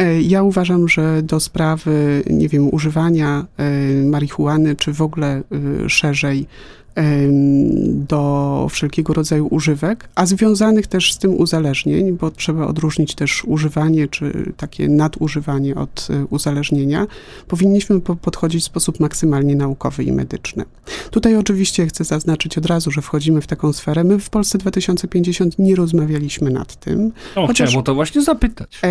E, 0.00 0.20
ja 0.22 0.42
uważam, 0.42 0.88
że 0.88 1.22
do 1.22 1.40
sprawy, 1.40 2.22
nie 2.30 2.48
wiem, 2.48 2.74
używania 2.74 3.46
e, 3.56 3.70
marihuany, 4.04 4.76
czy 4.76 4.92
w 4.92 5.02
ogóle 5.02 5.42
e, 5.84 5.88
szerzej 5.88 6.46
do 7.90 8.66
wszelkiego 8.70 9.14
rodzaju 9.14 9.46
używek, 9.50 10.08
a 10.14 10.26
związanych 10.26 10.86
też 10.86 11.12
z 11.12 11.18
tym 11.18 11.36
uzależnień, 11.40 12.12
bo 12.12 12.30
trzeba 12.30 12.66
odróżnić 12.66 13.14
też 13.14 13.44
używanie 13.44 14.08
czy 14.08 14.52
takie 14.56 14.88
nadużywanie 14.88 15.74
od 15.74 16.08
e, 16.10 16.26
uzależnienia, 16.30 17.06
powinniśmy 17.48 18.00
podchodzić 18.00 18.62
w 18.62 18.66
sposób 18.66 19.00
maksymalnie 19.00 19.56
naukowy 19.56 20.04
i 20.04 20.12
medyczny. 20.12 20.64
Tutaj 21.10 21.36
oczywiście 21.36 21.86
chcę 21.86 22.04
zaznaczyć 22.04 22.58
od 22.58 22.66
razu, 22.66 22.90
że 22.90 23.02
wchodzimy 23.02 23.40
w 23.40 23.46
taką 23.46 23.72
sferę. 23.72 24.04
My 24.04 24.18
w 24.18 24.30
Polsce 24.30 24.58
2050 24.58 25.58
nie 25.58 25.76
rozmawialiśmy 25.76 26.50
nad 26.50 26.76
tym. 26.76 27.12
O, 27.36 27.46
chociaż, 27.46 27.68
chciałem 27.68 27.80
o 27.80 27.82
to 27.82 27.94
właśnie 27.94 28.22
zapytać. 28.22 28.80
E, 28.84 28.90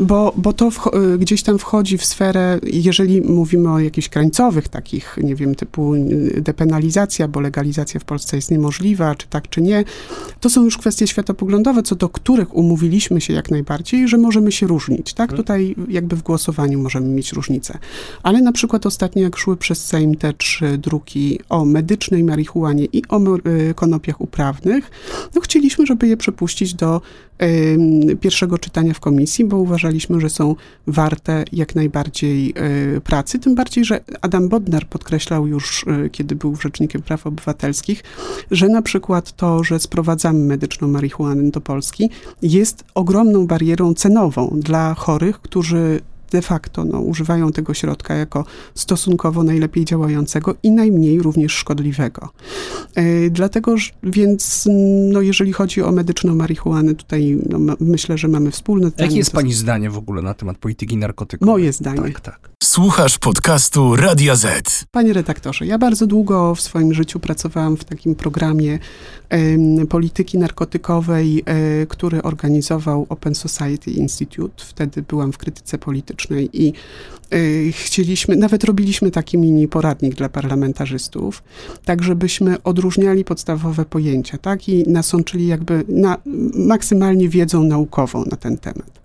bo, 0.00 0.32
bo 0.36 0.52
to 0.52 0.70
w, 0.70 0.90
gdzieś 1.18 1.42
tam 1.42 1.58
wchodzi 1.58 1.98
w 1.98 2.04
sferę, 2.04 2.60
jeżeli 2.62 3.22
mówimy 3.22 3.70
o 3.70 3.78
jakichś 3.78 4.08
krańcowych 4.08 4.68
takich, 4.68 5.18
nie 5.22 5.34
wiem, 5.34 5.54
typu 5.54 5.94
depenalizacja, 6.52 7.28
bo 7.28 7.40
legalizacja 7.40 8.00
w 8.00 8.04
Polsce 8.04 8.36
jest 8.36 8.50
niemożliwa, 8.50 9.14
czy 9.14 9.26
tak, 9.26 9.48
czy 9.48 9.62
nie. 9.62 9.84
To 10.40 10.50
są 10.50 10.64
już 10.64 10.78
kwestie 10.78 11.06
światopoglądowe, 11.06 11.82
co 11.82 11.94
do 11.94 12.08
których 12.08 12.56
umówiliśmy 12.56 13.20
się 13.20 13.32
jak 13.32 13.50
najbardziej, 13.50 14.08
że 14.08 14.18
możemy 14.18 14.52
się 14.52 14.66
różnić, 14.66 15.14
tak? 15.14 15.30
Mhm. 15.30 15.36
Tutaj 15.36 15.74
jakby 15.88 16.16
w 16.16 16.22
głosowaniu 16.22 16.78
możemy 16.78 17.08
mieć 17.08 17.32
różnice. 17.32 17.78
Ale 18.22 18.42
na 18.42 18.52
przykład 18.52 18.86
ostatnio, 18.86 19.22
jak 19.22 19.36
szły 19.36 19.56
przez 19.56 19.84
Sejm 19.84 20.14
te 20.14 20.32
trzy 20.32 20.78
druki 20.78 21.40
o 21.48 21.64
medycznej 21.64 22.24
marihuanie 22.24 22.84
i 22.84 23.02
o 23.08 23.20
y, 23.36 23.74
konopiach 23.74 24.20
uprawnych, 24.20 24.90
no 25.34 25.40
chcieliśmy, 25.40 25.86
żeby 25.86 26.08
je 26.08 26.16
przepuścić 26.16 26.74
do 26.74 27.00
pierwszego 28.20 28.58
czytania 28.58 28.94
w 28.94 29.00
komisji, 29.00 29.44
bo 29.44 29.56
uważaliśmy, 29.56 30.20
że 30.20 30.30
są 30.30 30.54
warte 30.86 31.44
jak 31.52 31.74
najbardziej 31.74 32.54
y, 32.96 33.00
pracy, 33.00 33.38
tym 33.38 33.54
bardziej, 33.54 33.84
że 33.84 34.00
Adam 34.20 34.48
Bodnar 34.48 34.86
podkreślał 34.86 35.46
już, 35.46 35.84
y, 36.06 36.10
kiedy 36.10 36.36
był 36.36 36.56
Rzecznikiem 36.56 37.02
Praw 37.02 37.26
Obywatelskich, 37.26 38.04
że 38.50 38.68
na 38.68 38.82
przykład 38.82 39.32
to, 39.32 39.64
że 39.64 39.80
sprowadzamy 39.80 40.38
medyczną 40.38 40.88
marihuanę 40.88 41.50
do 41.50 41.60
Polski, 41.60 42.10
jest 42.42 42.84
ogromną 42.94 43.46
barierą 43.46 43.94
cenową 43.94 44.50
dla 44.62 44.94
chorych, 44.94 45.40
którzy 45.40 46.00
de 46.32 46.42
facto 46.42 46.84
no, 46.84 47.00
używają 47.00 47.52
tego 47.52 47.74
środka 47.74 48.14
jako 48.14 48.44
stosunkowo 48.74 49.44
najlepiej 49.44 49.84
działającego 49.84 50.54
i 50.62 50.70
najmniej 50.70 51.22
również 51.22 51.52
szkodliwego. 51.52 52.28
E, 52.94 53.30
dlatego 53.30 53.74
więc, 54.02 54.68
no, 55.12 55.20
jeżeli 55.20 55.52
chodzi 55.52 55.82
o 55.82 55.92
medyczną 55.92 56.34
marihuanę, 56.34 56.94
tutaj 56.94 57.38
no, 57.48 57.76
myślę, 57.80 58.18
że 58.18 58.28
mamy 58.28 58.50
wspólne 58.50 58.88
zdanie. 58.88 59.06
Jakie 59.06 59.18
jest 59.18 59.32
pani 59.32 59.52
zdanie 59.52 59.90
w 59.90 59.98
ogóle 59.98 60.22
na 60.22 60.34
temat 60.34 60.58
polityki 60.58 60.96
narkotykowej? 60.96 61.52
Moje 61.52 61.72
zdanie. 61.72 62.02
Tak, 62.02 62.20
tak. 62.20 62.52
Słuchasz 62.62 63.18
podcastu 63.18 63.96
Radia 63.96 64.36
Z. 64.36 64.84
Panie 64.90 65.12
redaktorze, 65.12 65.66
ja 65.66 65.78
bardzo 65.78 66.06
długo 66.06 66.54
w 66.54 66.60
swoim 66.60 66.94
życiu 66.94 67.20
pracowałam 67.20 67.76
w 67.76 67.84
takim 67.84 68.14
programie 68.14 68.78
polityki 69.88 70.38
narkotykowej, 70.38 71.42
e, 71.46 71.86
który 71.86 72.22
organizował 72.22 73.06
Open 73.08 73.34
Society 73.34 73.90
Institute. 73.90 74.64
Wtedy 74.64 75.02
byłam 75.02 75.32
w 75.32 75.38
krytyce 75.38 75.78
politycznej 75.78 76.48
i 76.52 76.72
e, 77.30 77.36
chcieliśmy, 77.72 78.36
nawet 78.36 78.64
robiliśmy 78.64 79.10
taki 79.10 79.38
mini 79.38 79.68
poradnik 79.68 80.14
dla 80.14 80.28
parlamentarzystów, 80.28 81.42
tak 81.84 82.02
żebyśmy 82.02 82.62
odróżniali 82.62 83.24
podstawowe 83.24 83.84
pojęcia, 83.84 84.38
tak, 84.38 84.68
i 84.68 84.88
nasączyli 84.88 85.46
jakby 85.46 85.84
na, 85.88 86.18
maksymalnie 86.54 87.28
wiedzą 87.28 87.62
naukową 87.62 88.24
na 88.24 88.36
ten 88.36 88.58
temat. 88.58 89.00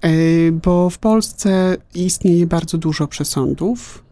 E, 0.00 0.10
bo 0.52 0.90
w 0.90 0.98
Polsce 0.98 1.76
istnieje 1.94 2.46
bardzo 2.46 2.78
dużo 2.78 3.06
przesądów, 3.06 4.04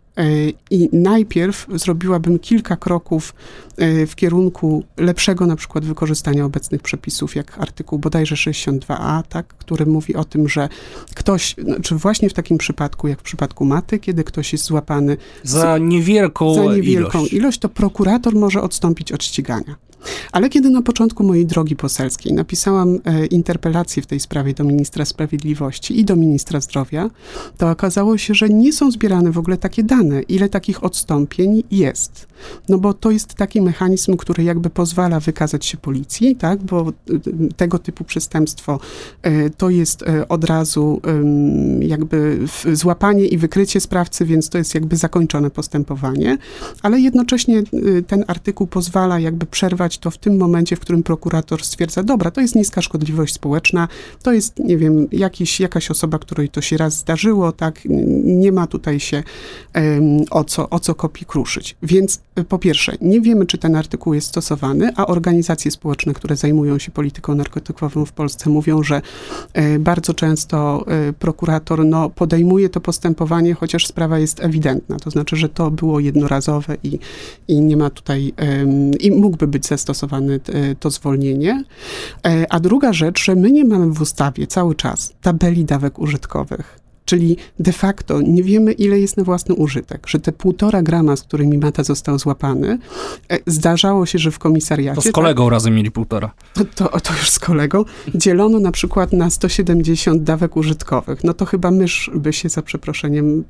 I 0.70 0.88
najpierw 0.92 1.66
zrobiłabym 1.74 2.38
kilka 2.38 2.76
kroków 2.76 3.34
e, 3.76 4.06
w 4.06 4.16
kierunku 4.16 4.84
lepszego 4.96 5.46
na 5.46 5.56
przykład 5.56 5.84
wykorzystania 5.84 6.44
obecnych 6.44 6.82
przepisów, 6.82 7.36
jak 7.36 7.58
artykuł 7.58 7.98
bodajże 7.98 8.34
62a, 8.34 9.22
tak, 9.22 9.46
który 9.46 9.86
mówi 9.86 10.14
o 10.14 10.24
tym, 10.24 10.48
że 10.48 10.68
ktoś, 11.14 11.54
no, 11.66 11.76
czy 11.82 11.94
właśnie 11.94 12.30
w 12.30 12.32
takim 12.32 12.58
przypadku, 12.58 13.08
jak 13.08 13.20
w 13.20 13.22
przypadku 13.22 13.64
maty, 13.64 13.98
kiedy 13.98 14.24
ktoś 14.24 14.52
jest 14.52 14.64
złapany 14.64 15.16
za 15.42 15.78
niewielką, 15.78 16.54
za 16.54 16.64
niewielką 16.64 17.18
ilość. 17.18 17.32
ilość, 17.32 17.58
to 17.58 17.68
prokurator 17.68 18.34
może 18.34 18.62
odstąpić 18.62 19.12
od 19.12 19.24
ścigania. 19.24 19.76
Ale 20.32 20.48
kiedy 20.48 20.70
na 20.70 20.82
początku 20.82 21.24
mojej 21.24 21.46
drogi 21.46 21.76
poselskiej 21.76 22.32
napisałam 22.32 22.98
e, 23.04 23.26
interpelację 23.26 24.02
w 24.02 24.06
tej 24.06 24.20
sprawie 24.20 24.54
do 24.54 24.64
ministra 24.64 25.04
sprawiedliwości 25.04 26.00
i 26.00 26.04
do 26.04 26.16
ministra 26.16 26.60
zdrowia, 26.60 27.10
to 27.58 27.70
okazało 27.70 28.18
się, 28.18 28.34
że 28.34 28.48
nie 28.48 28.72
są 28.72 28.90
zbierane 28.90 29.32
w 29.32 29.38
ogóle 29.38 29.56
takie 29.56 29.82
dane, 29.82 30.01
ile 30.28 30.48
takich 30.48 30.84
odstąpień 30.84 31.62
jest. 31.70 32.26
No 32.68 32.78
bo 32.78 32.94
to 32.94 33.10
jest 33.10 33.34
taki 33.34 33.60
mechanizm, 33.60 34.16
który 34.16 34.44
jakby 34.44 34.70
pozwala 34.70 35.20
wykazać 35.20 35.66
się 35.66 35.76
policji, 35.76 36.36
tak, 36.36 36.62
bo 36.62 36.88
e, 36.88 36.92
tego 37.56 37.78
typu 37.78 38.04
przestępstwo 38.04 38.80
e, 39.22 39.50
to 39.50 39.70
jest 39.70 40.04
od 40.28 40.44
razu 40.44 41.00
jakby 41.80 42.38
złapanie 42.72 43.26
i 43.26 43.38
wykrycie 43.38 43.80
sprawcy, 43.80 44.24
więc 44.24 44.48
to 44.48 44.58
jest 44.58 44.74
jakby 44.74 44.96
zakończone 44.96 45.50
postępowanie, 45.50 46.38
ale 46.82 47.00
jednocześnie 47.00 47.62
ten 48.06 48.24
artykuł 48.26 48.66
pozwala 48.66 49.20
jakby 49.20 49.46
przerwać 49.46 49.98
to 49.98 50.10
w 50.10 50.18
tym 50.18 50.36
momencie, 50.36 50.76
w 50.76 50.80
którym 50.80 51.02
prokurator 51.02 51.64
stwierdza, 51.64 52.02
dobra, 52.02 52.30
to 52.30 52.40
jest 52.40 52.54
niska 52.54 52.82
szkodliwość 52.82 53.34
społeczna, 53.34 53.88
to 54.22 54.32
jest, 54.32 54.58
nie 54.58 54.78
wiem, 54.78 55.08
jakiś, 55.12 55.60
jakaś 55.60 55.90
osoba, 55.90 56.18
której 56.18 56.48
to 56.48 56.60
się 56.60 56.76
raz 56.76 56.94
zdarzyło, 56.96 57.52
tak, 57.52 57.80
nie 58.24 58.52
ma 58.52 58.66
tutaj 58.66 59.00
się 59.00 59.22
o 60.30 60.44
co, 60.44 60.70
o 60.70 60.80
co 60.80 60.94
kopii 60.94 61.26
kruszyć. 61.26 61.76
Więc 61.82 62.20
po 62.48 62.58
pierwsze, 62.58 62.92
nie 63.00 63.20
wiemy, 63.20 63.46
czy 63.46 63.58
ten 63.58 63.76
artykuł 63.76 64.14
jest 64.14 64.26
stosowany, 64.26 64.92
a 64.96 65.06
organizacje 65.06 65.70
społeczne, 65.70 66.14
które 66.14 66.36
zajmują 66.36 66.78
się 66.78 66.90
polityką 66.90 67.34
narkotykową 67.34 68.04
w 68.04 68.12
Polsce, 68.12 68.50
mówią, 68.50 68.82
że 68.82 69.02
e, 69.52 69.78
bardzo 69.78 70.14
często 70.14 70.84
e, 70.86 71.12
prokurator 71.12 71.84
no, 71.84 72.10
podejmuje 72.10 72.68
to 72.68 72.80
postępowanie, 72.80 73.54
chociaż 73.54 73.86
sprawa 73.86 74.18
jest 74.18 74.44
ewidentna. 74.44 74.96
To 74.96 75.10
znaczy, 75.10 75.36
że 75.36 75.48
to 75.48 75.70
było 75.70 76.00
jednorazowe 76.00 76.76
i, 76.82 76.98
i 77.48 77.60
nie 77.60 77.76
ma 77.76 77.90
tutaj, 77.90 78.32
i 79.00 79.10
mógłby 79.10 79.46
być 79.46 79.66
zastosowany 79.66 80.40
e, 80.48 80.74
to 80.74 80.90
zwolnienie. 80.90 81.64
A 82.50 82.60
druga 82.60 82.92
rzecz, 82.92 83.24
że 83.24 83.34
my 83.34 83.52
nie 83.52 83.64
mamy 83.64 83.92
w 83.92 84.00
ustawie 84.00 84.46
cały 84.46 84.74
czas 84.74 85.12
tabeli 85.22 85.64
dawek 85.64 85.98
użytkowych. 85.98 86.81
Czyli 87.12 87.36
de 87.58 87.72
facto 87.72 88.20
nie 88.20 88.42
wiemy, 88.42 88.72
ile 88.72 89.00
jest 89.00 89.16
na 89.16 89.24
własny 89.24 89.54
użytek. 89.54 90.06
Że 90.06 90.20
te 90.20 90.32
półtora 90.32 90.82
grama, 90.82 91.16
z 91.16 91.22
którymi 91.22 91.58
Mata 91.58 91.84
został 91.84 92.18
złapany, 92.18 92.78
e, 93.30 93.38
zdarzało 93.46 94.06
się, 94.06 94.18
że 94.18 94.30
w 94.30 94.38
komisariacie... 94.38 95.02
To 95.02 95.08
z 95.08 95.12
kolegą 95.12 95.44
tak, 95.44 95.52
razem 95.52 95.74
mieli 95.74 95.90
półtora. 95.90 96.30
To, 96.74 97.00
to 97.00 97.12
już 97.12 97.30
z 97.30 97.38
kolegą. 97.38 97.84
Dzielono 98.14 98.58
na 98.58 98.72
przykład 98.72 99.12
na 99.12 99.30
170 99.30 100.22
dawek 100.22 100.56
użytkowych. 100.56 101.24
No 101.24 101.34
to 101.34 101.44
chyba 101.44 101.70
mysz 101.70 102.10
by 102.14 102.32
się 102.32 102.48
za 102.48 102.62
przeproszeniem 102.62 103.44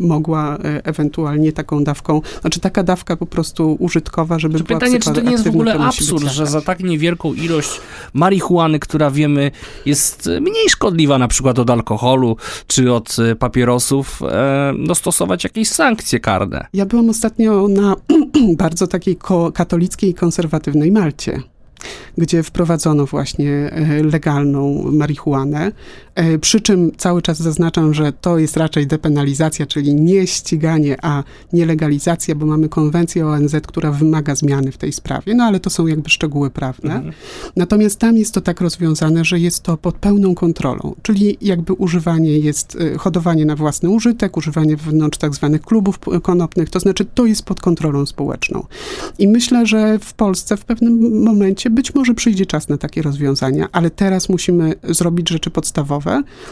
mogła 0.00 0.56
e, 0.56 0.84
ewentualnie 0.84 1.52
taką 1.52 1.84
dawką... 1.84 2.20
Znaczy 2.40 2.60
taka 2.60 2.82
dawka 2.82 3.16
po 3.16 3.26
prostu 3.26 3.76
użytkowa, 3.80 4.38
żeby 4.38 4.58
to 4.58 4.64
była 4.64 4.78
Pytanie, 4.78 5.00
czy 5.00 5.12
to 5.12 5.20
nie 5.20 5.30
jest 5.30 5.44
w 5.44 5.48
ogóle 5.48 5.74
absurd, 5.74 6.24
że 6.24 6.46
za 6.46 6.60
tak 6.60 6.80
niewielką 6.80 7.34
ilość 7.34 7.80
marihuany, 8.12 8.78
która 8.78 9.10
wiemy 9.10 9.50
jest 9.86 10.30
mniej 10.40 10.68
szkodliwa 10.68 11.18
na 11.18 11.28
przykład 11.28 11.58
od 11.58 11.70
alkoholu, 11.70 12.36
czy 12.66 12.92
od 12.92 13.16
e, 13.18 13.36
papierosów, 13.36 14.22
e, 14.22 14.72
no, 14.78 14.94
stosować 14.94 15.44
jakieś 15.44 15.68
sankcje 15.68 16.20
karne. 16.20 16.66
Ja 16.72 16.86
byłam 16.86 17.10
ostatnio 17.10 17.68
na 17.68 17.96
bardzo 18.64 18.86
takiej 18.86 19.16
katolickiej 19.54 20.10
i 20.10 20.14
konserwatywnej 20.14 20.92
Malcie. 20.92 21.42
gdzie 22.18 22.42
wprowadzono 22.42 23.06
właśnie 23.06 23.50
e, 23.50 24.02
legalną 24.02 24.90
marihuanę. 24.92 25.72
E, 26.18 26.38
przy 26.38 26.60
czym 26.60 26.92
cały 26.96 27.22
czas 27.22 27.38
zaznaczam, 27.38 27.94
że 27.94 28.12
to 28.12 28.38
jest 28.38 28.56
raczej 28.56 28.86
depenalizacja, 28.86 29.66
czyli 29.66 29.94
nie 29.94 30.26
ściganie, 30.26 30.96
a 31.02 31.24
nie 31.52 31.66
legalizacja, 31.66 32.34
bo 32.34 32.46
mamy 32.46 32.68
konwencję 32.68 33.26
ONZ, 33.26 33.56
która 33.66 33.92
wymaga 33.92 34.34
zmiany 34.34 34.72
w 34.72 34.78
tej 34.78 34.92
sprawie, 34.92 35.34
no 35.34 35.44
ale 35.44 35.60
to 35.60 35.70
są 35.70 35.86
jakby 35.86 36.10
szczegóły 36.10 36.50
prawne. 36.50 36.94
Mhm. 36.94 37.14
Natomiast 37.56 37.98
tam 37.98 38.16
jest 38.16 38.34
to 38.34 38.40
tak 38.40 38.60
rozwiązane, 38.60 39.24
że 39.24 39.38
jest 39.38 39.62
to 39.62 39.76
pod 39.76 39.94
pełną 39.94 40.34
kontrolą, 40.34 40.94
czyli 41.02 41.38
jakby 41.40 41.72
używanie 41.72 42.38
jest, 42.38 42.76
e, 42.80 42.98
hodowanie 42.98 43.46
na 43.46 43.56
własny 43.56 43.90
użytek, 43.90 44.36
używanie 44.36 44.76
wewnątrz 44.76 45.18
tak 45.18 45.34
zwanych 45.34 45.62
klubów 45.62 45.98
konopnych, 46.22 46.70
to 46.70 46.80
znaczy 46.80 47.04
to 47.04 47.26
jest 47.26 47.42
pod 47.42 47.60
kontrolą 47.60 48.06
społeczną. 48.06 48.66
I 49.18 49.28
myślę, 49.28 49.66
że 49.66 49.98
w 49.98 50.14
Polsce 50.14 50.56
w 50.56 50.64
pewnym 50.64 51.22
momencie 51.24 51.70
być 51.70 51.94
może 51.94 52.14
przyjdzie 52.14 52.46
czas 52.46 52.68
na 52.68 52.78
takie 52.78 53.02
rozwiązania, 53.02 53.68
ale 53.72 53.90
teraz 53.90 54.28
musimy 54.28 54.74
zrobić 54.82 55.28
rzeczy 55.28 55.50
podstawowe. 55.50 56.07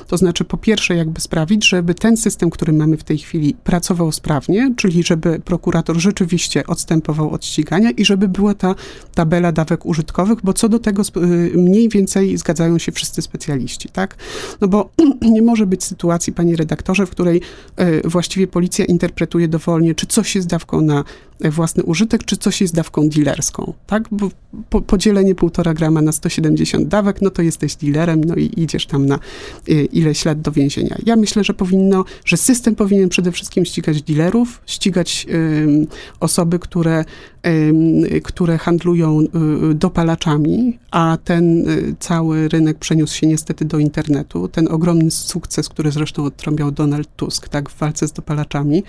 To 0.07 0.17
znaczy, 0.17 0.45
po 0.45 0.57
pierwsze, 0.57 0.97
jakby 0.97 1.21
sprawić, 1.21 1.69
żeby 1.69 1.95
ten 1.95 2.17
system, 2.17 2.51
który 2.51 2.73
mamy 2.73 2.97
w 2.97 3.05
tej 3.05 3.19
chwili, 3.19 3.57
pracował 3.65 4.13
sprawnie, 4.13 4.75
czyli 4.77 5.03
żeby 5.03 5.41
prokurator 5.45 5.97
rzeczywiście 5.97 6.67
odstępował 6.67 7.31
od 7.31 7.45
ścigania 7.45 7.91
i 7.91 8.05
żeby 8.05 8.29
była 8.29 8.55
ta 8.55 8.75
tabela 9.15 9.53
dawek 9.53 9.87
użytkowych, 9.87 10.39
bo 10.45 10.53
co 10.53 10.69
do 10.69 10.79
tego 10.79 11.03
y, 11.03 11.53
mniej 11.55 11.89
więcej 11.89 12.37
zgadzają 12.37 12.79
się 12.79 12.93
wszyscy 12.93 13.23
specjaliści, 13.23 13.89
tak? 13.89 14.17
No 14.61 14.69
bo 14.69 14.91
nie 15.35 15.43
może 15.43 15.67
być 15.67 15.85
sytuacji, 15.85 16.33
panie 16.33 16.57
redaktorze, 16.57 17.07
w 17.07 17.11
której 17.11 17.41
y, 17.81 18.09
właściwie 18.09 18.47
policja 18.47 18.85
interpretuje 18.85 19.49
dowolnie, 19.49 19.95
czy 19.95 20.07
coś 20.07 20.35
jest 20.35 20.49
dawką 20.49 20.81
na 20.81 21.05
własny 21.41 21.83
użytek, 21.83 22.25
czy 22.25 22.37
coś 22.37 22.61
jest 22.61 22.75
dawką 22.75 23.09
dealerską, 23.09 23.73
tak? 23.87 24.03
Bo 24.11 24.31
po, 24.71 24.81
podzielenie 24.83 25.35
półtora 25.35 25.75
grama 25.75 26.03
na 26.03 26.13
170 26.13 26.89
dawek, 26.89 27.23
no 27.23 27.31
to 27.31 27.43
jesteś 27.43 27.75
dealerem, 27.75 28.25
no 28.25 28.35
i 28.35 28.51
idziesz 28.57 28.87
tam 28.87 29.07
na 29.07 29.19
y, 29.69 29.85
ileś 29.85 30.25
lat 30.25 30.41
do 30.41 30.53
więzienia. 30.53 30.97
Ja 31.07 31.17
myślę, 31.17 31.45
że 31.45 31.55
powinno, 31.55 32.05
że 32.25 32.37
system 32.37 32.75
powinien 32.75 33.09
przede 33.09 33.33
wszystkim 33.33 33.65
ścigać 33.65 34.03
dealerów, 34.03 34.63
ścigać 34.67 35.27
y, 35.31 35.87
osoby, 36.21 36.59
które 36.59 37.05
które 38.23 38.59
handlują 38.59 39.21
y, 39.21 39.75
dopalaczami, 39.75 40.79
a 40.91 41.19
ten 41.25 41.69
y, 41.69 41.95
cały 42.01 42.49
rynek 42.49 42.79
przeniósł 42.79 43.17
się 43.17 43.27
niestety 43.27 43.65
do 43.65 43.79
internetu. 43.79 44.49
Ten 44.49 44.69
ogromny 44.69 45.11
sukces, 45.11 45.69
który 45.69 45.91
zresztą 45.91 46.25
odtrąbiał 46.25 46.71
Donald 46.71 47.09
Tusk 47.17 47.49
tak, 47.49 47.71
w 47.71 47.79
walce 47.79 48.09
z 48.09 48.13
dopalaczami, 48.13 48.83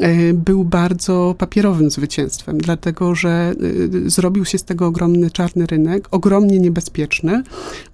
y, 0.00 0.34
był 0.34 0.64
bardzo 0.64 1.34
papierowym 1.58 1.90
zwycięstwem, 1.90 2.58
dlatego 2.58 3.14
że 3.14 3.54
zrobił 4.06 4.44
się 4.44 4.58
z 4.58 4.64
tego 4.64 4.86
ogromny 4.86 5.30
czarny 5.30 5.66
rynek, 5.66 6.08
ogromnie 6.10 6.58
niebezpieczny, 6.58 7.42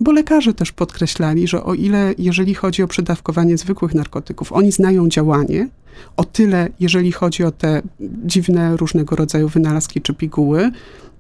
bo 0.01 0.13
lekarze 0.13 0.55
też 0.55 0.73
podkreślali, 0.73 1.49
że 1.49 1.65
o 1.65 1.75
ile 1.75 2.15
jeżeli 2.19 2.55
chodzi 2.55 2.83
o 2.83 2.89
przedawkowanie 2.89 3.59
zwykłych 3.59 3.95
narkotyków, 3.95 4.53
oni 4.53 4.73
znają 4.73 5.09
działanie, 5.09 5.69
o 6.17 6.25
tyle, 6.25 6.69
jeżeli 6.81 7.13
chodzi 7.13 7.45
o 7.45 7.51
te 7.51 7.83
dziwne 8.01 8.77
różnego 8.77 9.17
rodzaju 9.17 9.49
wynalazki 9.49 10.01
czy 10.01 10.15
piguły, 10.15 10.71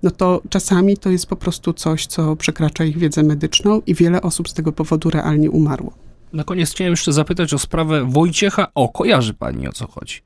no 0.03 0.11
to 0.11 0.43
czasami 0.49 0.97
to 0.97 1.11
jest 1.11 1.27
po 1.27 1.37
prostu 1.37 1.73
coś, 1.73 2.07
co 2.07 2.37
przekracza 2.37 2.85
ich 2.85 2.99
wiedzę 2.99 3.23
medyczną 3.23 3.83
i 3.87 3.95
wiele 3.95 4.23
osób 4.23 4.49
z 4.49 4.53
tego 4.53 4.73
powodu 4.73 5.11
realnie 5.11 5.51
umarło. 5.51 5.93
Na 6.33 6.45
koniec 6.45 6.71
chciałem 6.71 6.93
jeszcze 6.93 7.13
zapytać 7.13 7.55
o 7.55 7.59
sprawę 7.59 8.05
Wojciecha. 8.09 8.67
O, 8.75 8.89
kojarzy 8.89 9.35
pani 9.35 9.69
o 9.69 9.73
co 9.73 9.87
chodzi? 9.87 10.21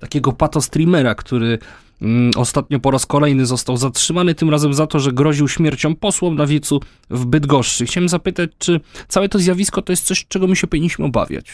Takiego 0.00 0.32
patostreamera, 0.32 1.14
który 1.14 1.58
mm, 2.02 2.30
ostatnio 2.36 2.80
po 2.80 2.90
raz 2.90 3.06
kolejny 3.06 3.46
został 3.46 3.76
zatrzymany, 3.76 4.34
tym 4.34 4.50
razem 4.50 4.74
za 4.74 4.86
to, 4.86 4.98
że 4.98 5.12
groził 5.12 5.48
śmiercią 5.48 5.96
posłom 5.96 6.36
na 6.36 6.46
wiecu 6.46 6.80
w 7.10 7.26
Bydgoszczy. 7.26 7.86
Chciałem 7.86 8.08
zapytać, 8.08 8.50
czy 8.58 8.80
całe 9.08 9.28
to 9.28 9.38
zjawisko 9.38 9.82
to 9.82 9.92
jest 9.92 10.04
coś, 10.04 10.26
czego 10.28 10.46
my 10.46 10.56
się 10.56 10.66
powinniśmy 10.66 11.04
obawiać? 11.04 11.46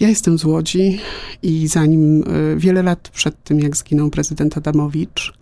Ja 0.00 0.08
jestem 0.08 0.38
z 0.38 0.44
Łodzi 0.44 1.00
i 1.42 1.68
zanim 1.68 2.22
e, 2.22 2.56
wiele 2.56 2.82
lat 2.82 3.08
przed 3.08 3.44
tym, 3.44 3.60
jak 3.60 3.76
zginął 3.76 4.10
prezydent 4.10 4.56
Adamowicz, 4.56 5.32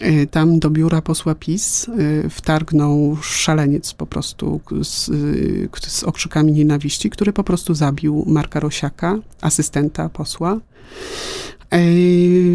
e, 0.00 0.26
tam 0.26 0.58
do 0.58 0.70
biura 0.70 1.02
posła 1.02 1.34
PiS 1.34 1.88
e, 1.88 2.30
wtargnął 2.30 3.16
szaleniec 3.22 3.94
po 3.94 4.06
prostu 4.06 4.60
z, 4.82 5.10
z 5.86 6.04
okrzykami 6.04 6.52
nienawiści, 6.52 7.10
który 7.10 7.32
po 7.32 7.44
prostu 7.44 7.74
zabił 7.74 8.24
Marka 8.26 8.60
Rosiaka, 8.60 9.18
asystenta 9.40 10.08
posła. 10.08 10.60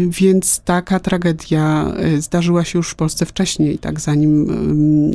Więc 0.08 0.60
taka 0.60 1.00
tragedia 1.00 1.92
e, 1.96 2.20
zdarzyła 2.20 2.64
się 2.64 2.78
już 2.78 2.90
w 2.90 2.94
Polsce 2.94 3.26
wcześniej, 3.26 3.78
tak, 3.78 4.00
zanim, 4.00 4.46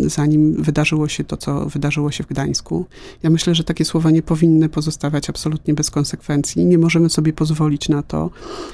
zanim 0.10 0.64
wydarzyło 0.64 1.08
się 1.08 1.24
to, 1.24 1.38
co 1.38 1.66
wydarzyło 1.66 2.12
się 2.12 2.24
w 2.24 2.28
Gdańsku. 2.28 2.86
Ja 3.24 3.30
myślę, 3.30 3.56
że 3.56 3.64
takie 3.64 3.86
słowa 3.86 4.12
nie 4.12 4.22
powinny 4.22 4.70
pozostawać 4.70 5.30
absolutnie 5.30 5.74
bez 5.74 5.92
konsekwencji. 5.92 6.66
Nie 6.66 6.78
możemy 6.78 7.10
sobie 7.10 7.34
pozwolić 7.34 7.90
na 7.90 8.04
to, 8.04 8.30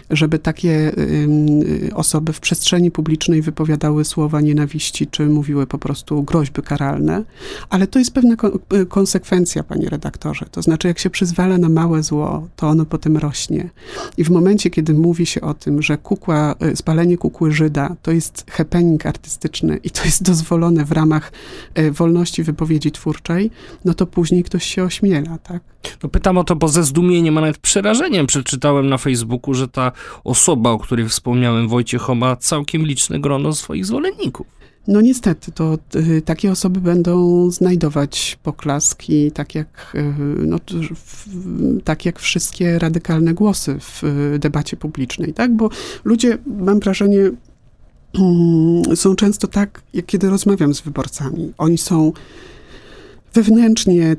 żeby 0.10 0.40
takie 0.40 0.92
osoby 1.94 2.34
w 2.34 2.40
przestrzeni 2.40 2.92
publicznej 2.92 3.42
wypowiadały 3.42 4.06
słowa 4.06 4.42
nienawiści, 4.42 5.08
czy 5.08 5.26
mówiły 5.26 5.68
po 5.68 5.78
prostu 5.78 6.24
groźby 6.24 6.62
karalne. 6.62 7.24
Ale 7.70 7.88
to 7.88 8.00
jest 8.00 8.14
pewna 8.14 8.36
e, 8.72 8.86
konsekwencja, 8.86 9.64
panie 9.64 9.90
redaktorze. 9.90 10.46
To 10.52 10.62
znaczy, 10.62 10.88
jak 10.88 11.00
się 11.00 11.10
przyzwala 11.10 11.58
na 11.58 11.70
małe 11.70 12.04
zło, 12.04 12.48
to 12.56 12.68
ono 12.68 12.86
potem 12.86 13.18
rośnie. 13.18 13.70
I 14.18 14.24
w 14.24 14.30
momencie, 14.30 14.70
kiedy 14.70 14.94
mówi 14.94 15.19
mówi 15.20 15.26
się 15.26 15.42
o 15.42 15.54
tym, 15.54 15.82
że 15.82 15.98
kukła, 15.98 16.56
e, 16.60 16.76
spalenie 16.76 17.18
kukły 17.18 17.52
Żyda 17.52 17.96
to 18.02 18.12
jest 18.12 18.46
happening 18.52 19.06
artystyczny 19.06 19.80
i 19.84 19.90
to 19.90 20.06
jest 20.06 20.24
dozwolone 20.24 20.86
w 20.86 20.92
ramach 20.92 21.32
e, 21.76 21.92
wolności 21.92 22.44
wypowiedzi 22.44 22.92
twórczej, 22.92 23.52
no 23.86 23.94
to 23.94 24.06
później 24.08 24.44
ktoś 24.44 24.66
się 24.66 24.84
ośmiela, 24.84 25.38
tak? 25.38 25.62
No 26.04 26.10
pytam 26.10 26.38
o 26.38 26.44
to, 26.44 26.56
bo 26.56 26.68
ze 26.68 26.84
zdumieniem, 26.84 27.38
a 27.38 27.42
nawet 27.42 27.58
przerażeniem 27.58 28.28
przeczytałem 28.28 28.90
na 28.90 28.98
Facebooku, 28.98 29.54
że 29.54 29.68
ta 29.68 29.92
osoba, 30.24 30.70
o 30.70 30.80
której 30.80 31.10
wspomniałem, 31.10 31.68
Wojciech, 31.68 32.10
ma 32.10 32.36
całkiem 32.36 32.86
liczne 32.86 33.20
grono 33.20 33.54
swoich 33.54 33.86
zwolenników. 33.86 34.59
No 34.90 35.02
niestety, 35.02 35.52
to 35.52 35.78
y, 35.96 36.22
takie 36.22 36.52
osoby 36.52 36.82
będą 36.82 37.52
znajdować 37.52 38.40
poklaski, 38.44 39.32
tak 39.32 39.56
jak, 39.56 39.92
y, 39.96 40.14
no, 40.46 40.60
tak 41.84 42.06
jak 42.06 42.20
wszystkie 42.20 42.80
radykalne 42.80 43.34
głosy 43.34 43.78
w 43.80 44.04
y, 44.04 44.40
debacie 44.40 44.78
publicznej, 44.78 45.34
tak? 45.34 45.56
Bo 45.56 45.70
ludzie, 46.04 46.38
mam 46.46 46.80
wrażenie, 46.80 47.32
mm, 48.20 48.96
są 48.96 49.16
często 49.16 49.48
tak, 49.48 49.82
jak 49.94 50.06
kiedy 50.06 50.30
rozmawiam 50.30 50.74
z 50.74 50.82
wyborcami. 50.82 51.54
Oni 51.58 51.78
są 51.78 52.12
wewnętrznie 53.34 54.16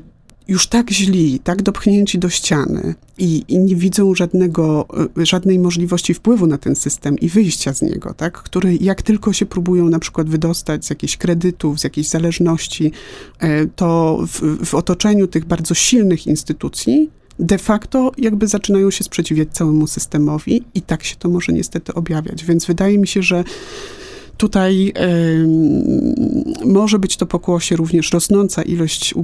już 0.51 0.67
tak 0.67 0.91
źli, 0.91 1.39
tak 1.39 1.61
dopchnięci 1.61 2.19
do 2.19 2.29
ściany 2.29 2.95
i, 3.17 3.43
i, 3.47 3.59
nie 3.59 3.75
widzą 3.75 4.15
żadnego, 4.15 4.87
e, 5.17 5.25
żadnej 5.25 5.59
możliwości 5.59 6.13
wpływu 6.13 6.47
na 6.47 6.57
ten 6.57 6.75
system 6.75 7.19
i 7.19 7.29
wyjścia 7.29 7.73
z 7.73 7.81
niego, 7.81 8.13
tak? 8.13 8.37
który 8.37 8.77
jak 8.81 9.01
tylko 9.01 9.33
się 9.33 9.45
próbują 9.45 9.89
na 9.89 9.99
przykład 9.99 10.29
wydostać 10.29 10.85
z 10.85 10.89
jakichś 10.89 11.17
kredytów, 11.17 11.79
z 11.79 11.83
jakiejś 11.83 12.07
zależności, 12.07 12.91
e, 13.39 13.65
to 13.65 14.19
w, 14.27 14.65
w 14.65 14.75
otoczeniu 14.75 15.27
tych 15.27 15.45
bardzo 15.45 15.73
silnych 15.73 16.27
instytucji 16.27 17.09
de 17.39 17.57
facto 17.57 18.11
jakby 18.17 18.47
zaczynają 18.47 18.91
się 18.91 19.03
sprzeciwiać 19.03 19.47
całemu 19.51 19.87
systemowi 19.87 20.63
i 20.73 20.81
tak 20.81 21.03
się 21.03 21.15
to 21.15 21.29
może 21.29 21.53
niestety 21.53 21.93
objawiać. 21.93 22.45
Więc 22.45 22.65
wydaje 22.65 22.97
mi 22.97 23.07
się, 23.07 23.23
że 23.23 23.43
Tutaj 24.41 24.93
y, 26.61 26.65
może 26.65 26.99
być 26.99 27.17
to 27.17 27.25
pokłosie 27.25 27.75
również 27.75 28.11
rosnąca 28.11 28.61
ilość, 28.61 29.13
y, 29.13 29.15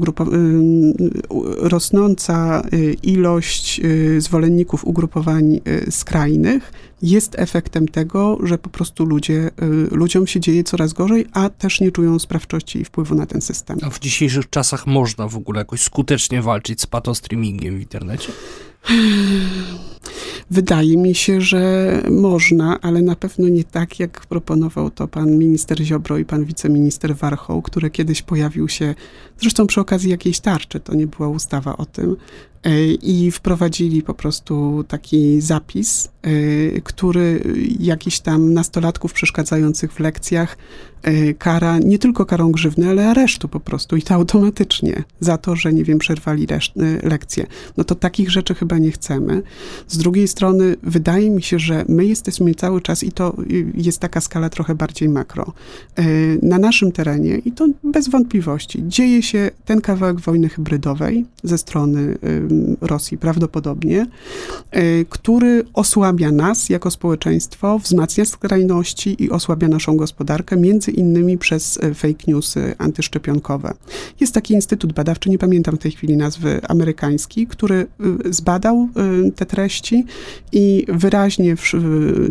rosnąca 1.69 2.63
y, 2.73 2.95
ilość 3.03 3.81
zwolenników 4.17 4.85
ugrupowań 4.85 5.59
skrajnych 5.89 6.71
jest 7.01 7.35
efektem 7.39 7.87
tego, 7.87 8.37
że 8.43 8.57
po 8.57 8.69
prostu 8.69 9.05
ludzie, 9.05 9.51
ludziom 9.91 10.27
się 10.27 10.39
dzieje 10.39 10.63
coraz 10.63 10.93
gorzej, 10.93 11.25
a 11.33 11.49
też 11.49 11.81
nie 11.81 11.91
czują 11.91 12.19
sprawczości 12.19 12.79
i 12.79 12.85
wpływu 12.85 13.15
na 13.15 13.25
ten 13.25 13.41
system. 13.41 13.77
A 13.81 13.89
w 13.89 13.99
dzisiejszych 13.99 14.49
czasach 14.49 14.87
można 14.87 15.27
w 15.27 15.35
ogóle 15.35 15.59
jakoś 15.59 15.81
skutecznie 15.81 16.41
walczyć 16.41 16.81
z 16.81 16.85
patostreamingiem 16.85 17.77
w 17.77 17.79
internecie? 17.81 18.31
Wydaje 20.51 20.97
mi 20.97 21.15
się, 21.15 21.41
że 21.41 21.91
można, 22.11 22.81
ale 22.81 23.01
na 23.01 23.15
pewno 23.15 23.49
nie 23.49 23.63
tak, 23.63 23.99
jak 23.99 24.25
proponował 24.25 24.89
to 24.91 25.07
pan 25.07 25.37
minister 25.37 25.83
Ziobro 25.83 26.17
i 26.17 26.25
pan 26.25 26.45
wiceminister 26.45 27.15
Warchoł, 27.15 27.61
który 27.61 27.89
kiedyś 27.89 28.21
pojawił 28.21 28.69
się, 28.69 28.95
zresztą 29.37 29.67
przy 29.67 29.81
okazji 29.81 30.11
jakiejś 30.11 30.39
tarczy, 30.39 30.79
to 30.79 30.93
nie 30.93 31.07
była 31.07 31.29
ustawa 31.29 31.77
o 31.77 31.85
tym, 31.85 32.15
e, 32.63 32.85
i 32.93 33.31
wprowadzili 33.31 34.01
po 34.01 34.13
prostu 34.13 34.83
taki 34.87 35.41
zapis, 35.41 36.09
e, 36.21 36.81
który 36.81 37.41
jakiś 37.79 38.19
tam 38.19 38.53
nastolatków 38.53 39.13
przeszkadzających 39.13 39.93
w 39.93 39.99
lekcjach 39.99 40.57
kara 41.37 41.79
nie 41.79 41.99
tylko 41.99 42.25
karą 42.25 42.51
grzywny, 42.51 42.89
ale 42.89 43.09
aresztu 43.09 43.47
po 43.47 43.59
prostu 43.59 43.95
i 43.95 44.01
to 44.01 44.13
automatycznie 44.13 45.03
za 45.19 45.37
to, 45.37 45.55
że 45.55 45.73
nie 45.73 45.83
wiem, 45.83 45.99
przerwali 45.99 46.47
e, 46.51 46.59
lekcje. 47.07 47.47
No 47.77 47.83
to 47.83 47.95
takich 47.95 48.31
rzeczy 48.31 48.55
chyba 48.55 48.77
nie 48.77 48.91
chcemy. 48.91 49.41
Z 49.87 49.97
drugiej 49.97 50.27
strony 50.27 50.75
wydaje 50.83 51.29
mi 51.29 51.41
się, 51.41 51.59
że 51.59 51.85
my 51.89 52.05
jesteśmy 52.05 52.55
cały 52.55 52.81
czas 52.81 53.03
i 53.03 53.11
to 53.11 53.35
jest 53.73 53.99
taka 53.99 54.21
skala 54.21 54.49
trochę 54.49 54.75
bardziej 54.75 55.09
makro. 55.09 55.53
Na 56.41 56.57
naszym 56.57 56.91
terenie 56.91 57.37
i 57.37 57.51
to 57.51 57.67
bez 57.83 58.09
wątpliwości 58.09 58.83
dzieje 58.87 59.23
się 59.23 59.51
ten 59.65 59.81
kawałek 59.81 60.19
wojny 60.19 60.49
hybrydowej 60.49 61.25
ze 61.43 61.57
strony 61.57 62.17
Rosji 62.81 63.17
prawdopodobnie, 63.17 64.05
który 65.09 65.63
osłabia 65.73 66.31
nas 66.31 66.69
jako 66.69 66.91
społeczeństwo, 66.91 67.79
wzmacnia 67.79 68.25
skrajności 68.25 69.23
i 69.23 69.29
osłabia 69.29 69.67
naszą 69.67 69.97
gospodarkę, 69.97 70.57
między 70.57 70.91
innymi 70.97 71.37
przez 71.37 71.79
e, 71.83 71.93
fake 71.93 72.23
newsy 72.27 72.75
antyszczepionkowe. 72.77 73.73
Jest 74.19 74.33
taki 74.33 74.53
instytut 74.53 74.93
badawczy, 74.93 75.29
nie 75.29 75.37
pamiętam 75.37 75.75
w 75.75 75.79
tej 75.79 75.91
chwili 75.91 76.17
nazwy, 76.17 76.59
amerykański, 76.67 77.47
który 77.47 77.75
e, 77.75 77.87
zbadał 78.33 78.89
e, 79.27 79.31
te 79.31 79.45
treści 79.45 80.05
i 80.51 80.85
wyraźnie 80.87 81.55
w, 81.55 81.71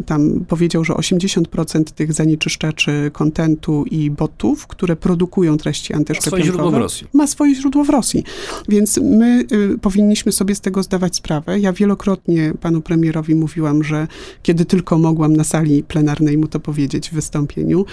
tam 0.06 0.44
powiedział, 0.48 0.84
że 0.84 0.92
80% 0.92 1.84
tych 1.84 2.12
zanieczyszczaczy 2.12 3.10
kontentu 3.12 3.84
i 3.90 4.10
botów, 4.10 4.66
które 4.66 4.96
produkują 4.96 5.56
treści 5.56 5.94
antyszczepionkowe, 5.94 6.40
ma 6.42 6.46
swoje 6.46 6.52
źródło 6.52 6.70
w 6.70 6.74
Rosji. 6.74 7.06
Ma 7.12 7.26
swoje 7.26 7.54
źródło 7.54 7.84
w 7.84 7.90
Rosji. 7.90 8.24
Więc 8.68 8.96
my 9.02 9.44
y, 9.74 9.78
powinniśmy 9.78 10.32
sobie 10.32 10.54
z 10.54 10.60
tego 10.60 10.82
zdawać 10.82 11.16
sprawę. 11.16 11.60
Ja 11.60 11.72
wielokrotnie 11.72 12.52
panu 12.60 12.80
premierowi 12.80 13.34
mówiłam, 13.34 13.84
że 13.84 14.08
kiedy 14.42 14.64
tylko 14.64 14.98
mogłam 14.98 15.36
na 15.36 15.44
sali 15.44 15.82
plenarnej 15.82 16.38
mu 16.38 16.48
to 16.48 16.60
powiedzieć 16.60 17.10
w 17.10 17.14
wystąpieniu, 17.14 17.84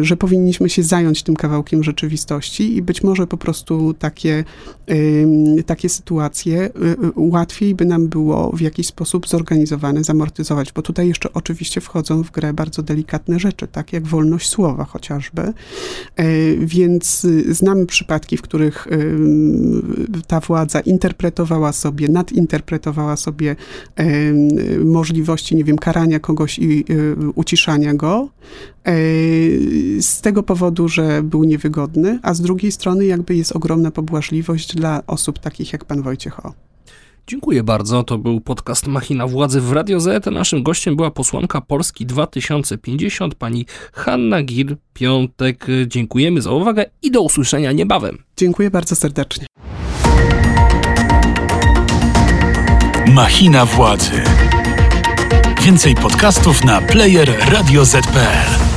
że 0.00 0.16
powinniśmy 0.16 0.68
się 0.68 0.82
zająć 0.82 1.22
tym 1.22 1.36
kawałkiem 1.36 1.84
rzeczywistości 1.84 2.76
i 2.76 2.82
być 2.82 3.02
może 3.02 3.26
po 3.26 3.36
prostu 3.36 3.94
takie, 3.94 4.44
takie 5.66 5.88
sytuacje 5.88 6.64
y, 6.64 6.68
y, 6.68 7.12
łatwiej 7.16 7.74
by 7.74 7.84
nam 7.84 8.08
było 8.08 8.50
w 8.56 8.60
jakiś 8.60 8.86
sposób 8.86 9.28
zorganizowane, 9.28 10.04
zamortyzować, 10.04 10.72
bo 10.72 10.82
tutaj 10.82 11.08
jeszcze 11.08 11.32
oczywiście 11.32 11.80
wchodzą 11.80 12.22
w 12.22 12.30
grę 12.30 12.52
bardzo 12.52 12.82
delikatne 12.82 13.38
rzeczy, 13.38 13.68
tak 13.68 13.92
jak 13.92 14.06
wolność 14.06 14.48
słowa 14.48 14.84
chociażby. 14.84 15.42
E, 15.42 15.52
więc 16.58 17.24
y, 17.24 17.54
znamy 17.54 17.86
przypadki, 17.86 18.36
w 18.36 18.42
których 18.42 18.88
ta 20.26 20.40
władza 20.40 20.80
interpretowała 20.80 21.72
sobie, 21.72 22.08
nadinterpretowała 22.08 23.16
sobie 23.16 23.56
możliwości, 24.84 25.56
nie 25.56 25.64
wiem, 25.64 25.78
karania 25.78 26.20
kogoś 26.20 26.58
i 26.58 26.84
uciszania 27.34 27.94
go 27.94 28.28
z 30.00 30.20
tego 30.20 30.42
powodu, 30.42 30.88
że 30.88 31.22
był 31.22 31.44
niewygodny, 31.44 32.18
a 32.22 32.34
z 32.34 32.40
drugiej 32.40 32.72
strony 32.72 33.06
jakby 33.06 33.36
jest 33.36 33.56
ogromna 33.56 33.90
pobłażliwość 33.90 34.74
dla 34.74 35.02
osób 35.06 35.38
takich 35.38 35.72
jak 35.72 35.84
pan 35.84 36.02
Wojciech 36.02 36.46
O. 36.46 36.52
Dziękuję 37.26 37.62
bardzo. 37.62 38.02
To 38.02 38.18
był 38.18 38.40
podcast 38.40 38.86
Machina 38.86 39.26
Władzy 39.26 39.60
w 39.60 39.72
Radio 39.72 40.00
Z. 40.00 40.26
Naszym 40.26 40.62
gościem 40.62 40.96
była 40.96 41.10
posłanka 41.10 41.60
Polski 41.60 42.06
2050, 42.06 43.34
pani 43.34 43.66
Hanna 43.92 44.42
Gil-Piątek. 44.42 45.66
Dziękujemy 45.86 46.42
za 46.42 46.50
uwagę 46.50 46.84
i 47.02 47.10
do 47.10 47.22
usłyszenia 47.22 47.72
niebawem. 47.72 48.18
Dziękuję 48.36 48.70
bardzo 48.70 48.96
serdecznie. 48.96 49.46
Machina 53.14 53.66
Władzy. 53.66 54.22
Więcej 55.62 55.94
podcastów 55.94 56.64
na 56.64 56.80
player 56.80 57.32
radioz.pl. 57.52 58.67